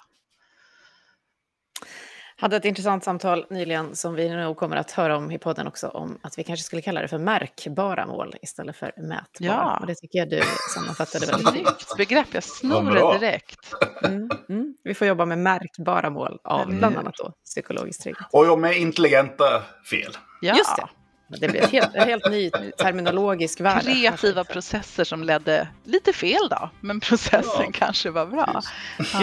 [2.41, 5.87] Hade ett intressant samtal nyligen som vi nog kommer att höra om i podden också,
[5.87, 9.23] om att vi kanske skulle kalla det för märkbara mål istället för mätbara.
[9.39, 9.77] Ja.
[9.81, 10.41] Och det tycker jag du
[10.73, 11.49] sammanfattade väldigt.
[11.49, 13.73] Snyggt begrepp, jag snor det direkt.
[14.03, 14.75] Mm, mm.
[14.83, 18.27] Vi får jobba med märkbara mål av bland annat då psykologisk trygghet.
[18.31, 20.11] Och med intelligenta fel.
[20.41, 20.57] Ja.
[20.57, 20.87] Just det.
[21.39, 23.83] Det blir helt, en helt ny terminologisk värld.
[23.83, 27.71] Kreativa processer som ledde lite fel då, men processen ja.
[27.73, 28.61] kanske var bra.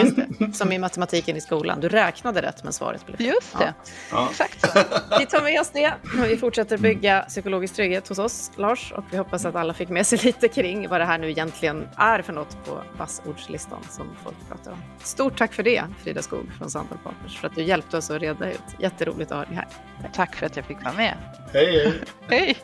[0.03, 0.53] Just det.
[0.53, 1.79] Som i matematiken i skolan.
[1.79, 3.25] Du räknade rätt men svaret blev fel.
[3.25, 3.73] Just det,
[4.11, 4.27] ja.
[4.31, 4.79] exakt så.
[5.19, 5.93] Vi tar med oss det.
[6.27, 8.91] Vi fortsätter bygga psykologisk trygghet hos oss, Lars.
[8.91, 11.87] Och vi hoppas att alla fick med sig lite kring vad det här nu egentligen
[11.95, 14.83] är för något på bassordslistan som folk pratar om.
[15.03, 18.21] Stort tack för det, Frida Skog från Sandal Partners, för att du hjälpte oss att
[18.21, 18.59] reda ut.
[18.79, 19.67] Jätteroligt att ha dig här.
[20.13, 21.17] Tack för att jag fick vara med.
[21.53, 21.98] Hej, hej.
[22.29, 22.57] Hej!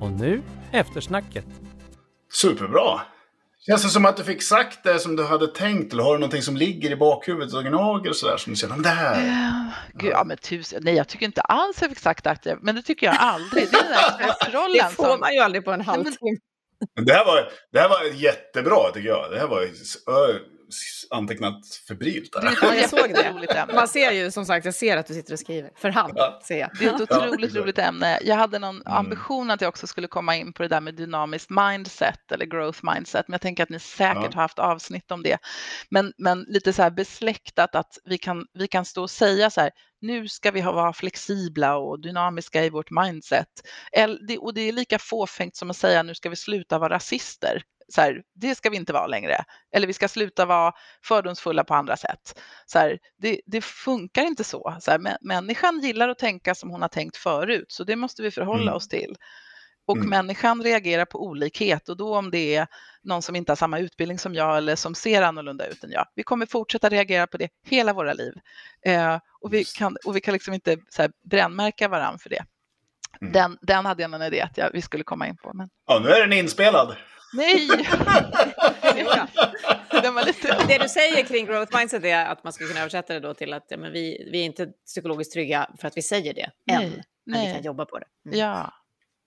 [0.00, 0.42] Och nu
[0.72, 1.44] eftersnacket.
[2.32, 3.00] Superbra!
[3.66, 5.92] Känns det som att du fick sagt det som du hade tänkt?
[5.92, 8.76] Eller har du någonting som ligger i bakhuvudet och gnager och sådär som du säger,
[8.76, 9.26] det här?
[9.26, 12.74] Uh, gud, ja men tusen, nej jag tycker inte alls jag fick sagt det, men
[12.74, 13.70] det tycker jag aldrig.
[13.70, 13.92] Det är den
[14.52, 15.20] där Det får som...
[15.20, 16.38] man ju aldrig på en halvtimme.
[17.06, 19.30] Det här, var, det här var jättebra tycker jag.
[19.30, 19.62] Det här var
[21.10, 22.32] antecknat febrilt.
[22.32, 22.58] Där.
[22.62, 23.66] Ja, jag såg det.
[23.74, 26.12] Man ser ju som sagt, jag ser att du sitter och skriver för hand.
[26.16, 26.40] Ja.
[26.44, 26.70] Ser jag.
[26.78, 27.60] Det är ett otroligt ja.
[27.60, 28.18] roligt ämne.
[28.22, 28.92] Jag hade någon mm.
[28.92, 32.80] ambition att jag också skulle komma in på det där med dynamiskt mindset eller growth
[32.82, 34.30] mindset, men jag tänker att ni säkert ja.
[34.34, 35.38] har haft avsnitt om det.
[35.90, 39.60] Men, men lite så här besläktat att vi kan, vi kan stå och säga så
[39.60, 43.48] här, nu ska vi vara flexibla och dynamiska i vårt mindset.
[44.40, 48.00] Och det är lika fåfängt som att säga nu ska vi sluta vara rasister så
[48.00, 49.44] här, det ska vi inte vara längre.
[49.72, 50.72] Eller vi ska sluta vara
[51.02, 52.40] fördomsfulla på andra sätt.
[52.66, 54.76] Så här, det, det, funkar inte så.
[54.80, 58.30] så här, människan gillar att tänka som hon har tänkt förut, så det måste vi
[58.30, 58.74] förhålla mm.
[58.74, 59.16] oss till.
[59.86, 60.08] Och mm.
[60.08, 62.66] människan reagerar på olikhet och då om det är
[63.02, 66.06] någon som inte har samma utbildning som jag eller som ser annorlunda ut än jag.
[66.14, 68.32] Vi kommer fortsätta reagera på det hela våra liv.
[68.82, 72.44] Eh, och, vi kan, och vi kan liksom inte så här, brännmärka varandra för det.
[73.20, 73.32] Mm.
[73.32, 75.52] Den, den hade jag någon idé att jag, vi skulle komma in på.
[75.54, 75.68] Men...
[75.86, 76.96] Ja, nu är den inspelad.
[77.36, 77.68] Nej!
[80.02, 80.64] det, lite...
[80.68, 83.52] det du säger kring growth mindset är att man skulle kunna översätta det då till
[83.52, 86.82] att ja, men vi, vi är inte psykologiskt trygga för att vi säger det än,
[86.82, 87.02] Nej.
[87.26, 88.06] men vi kan jobba på det.
[88.26, 88.38] Mm.
[88.38, 88.72] Ja.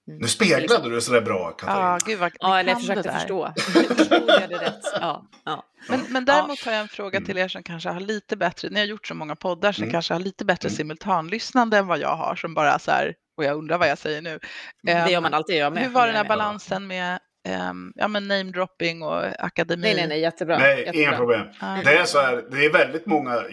[0.10, 0.20] Mm.
[0.22, 1.86] Nu speglade du sådär bra, Katarina.
[1.86, 3.54] Ja, gud vad, ja eller jag försökte förstå.
[3.58, 4.82] Förstod jag det rätt?
[5.02, 5.64] Ja, ja.
[5.90, 8.80] Men, men däremot har jag en fråga till er som kanske har lite bättre, ni
[8.80, 9.88] har gjort så många poddar så mm.
[9.88, 10.78] ni kanske har lite bättre mm.
[10.78, 14.22] simultanlyssnande än vad jag har som bara så här, och jag undrar vad jag säger
[14.22, 14.40] nu.
[14.84, 15.56] Det gör man alltid.
[15.56, 15.84] Jag med.
[15.84, 19.82] Hur var den här balansen med um, ja, men namedropping och akademi.
[19.82, 20.58] Nej, nej, nej, jättebra.
[20.58, 21.02] Nej, jättebra.
[21.02, 21.48] inga problem.
[21.60, 21.82] Ah.
[21.84, 23.44] Det är så här, det är väldigt många,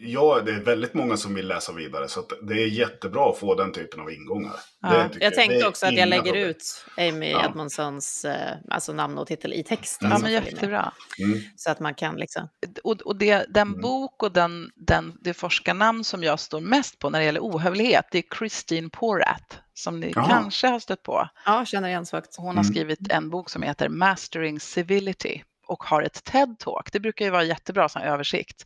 [0.00, 2.08] ja, det är väldigt många som vill läsa vidare.
[2.08, 4.52] Så det är jättebra att få den typen av ingångar.
[4.82, 5.04] Ah.
[5.20, 6.48] jag tänkte också att jag lägger problem.
[6.48, 7.44] ut Amy ja.
[7.44, 10.10] Edmondsons eh, alltså namn och titel i texten.
[10.10, 10.92] Ja, men jättebra.
[11.18, 11.40] Mm.
[11.56, 12.48] Så att man kan liksom...
[12.84, 13.80] Och, och det, den mm.
[13.80, 18.04] bok och den, den, det forskarnamn som jag står mest på när det gäller ohövlighet,
[18.10, 20.28] det är Christine Porat som ni Jaha.
[20.28, 21.28] kanske har stött på.
[21.46, 22.36] Ja, känner igen svagt.
[22.36, 22.64] Hon har mm.
[22.64, 26.88] skrivit en bok som heter Mastering Civility och har ett TED-talk.
[26.92, 28.64] Det brukar ju vara jättebra som översikt.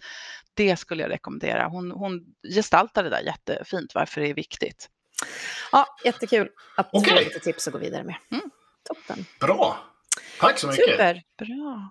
[0.54, 1.68] Det skulle jag rekommendera.
[1.68, 4.88] Hon, hon gestaltar det där jättefint, varför det är viktigt.
[5.72, 7.14] Ja, jättekul att okay.
[7.14, 8.16] få lite tips att gå vidare med.
[8.30, 8.50] Mm.
[8.84, 9.24] Toppen.
[9.40, 9.78] Bra.
[10.40, 10.84] Tack så mycket.
[10.90, 11.22] Super.
[11.38, 11.90] Bra.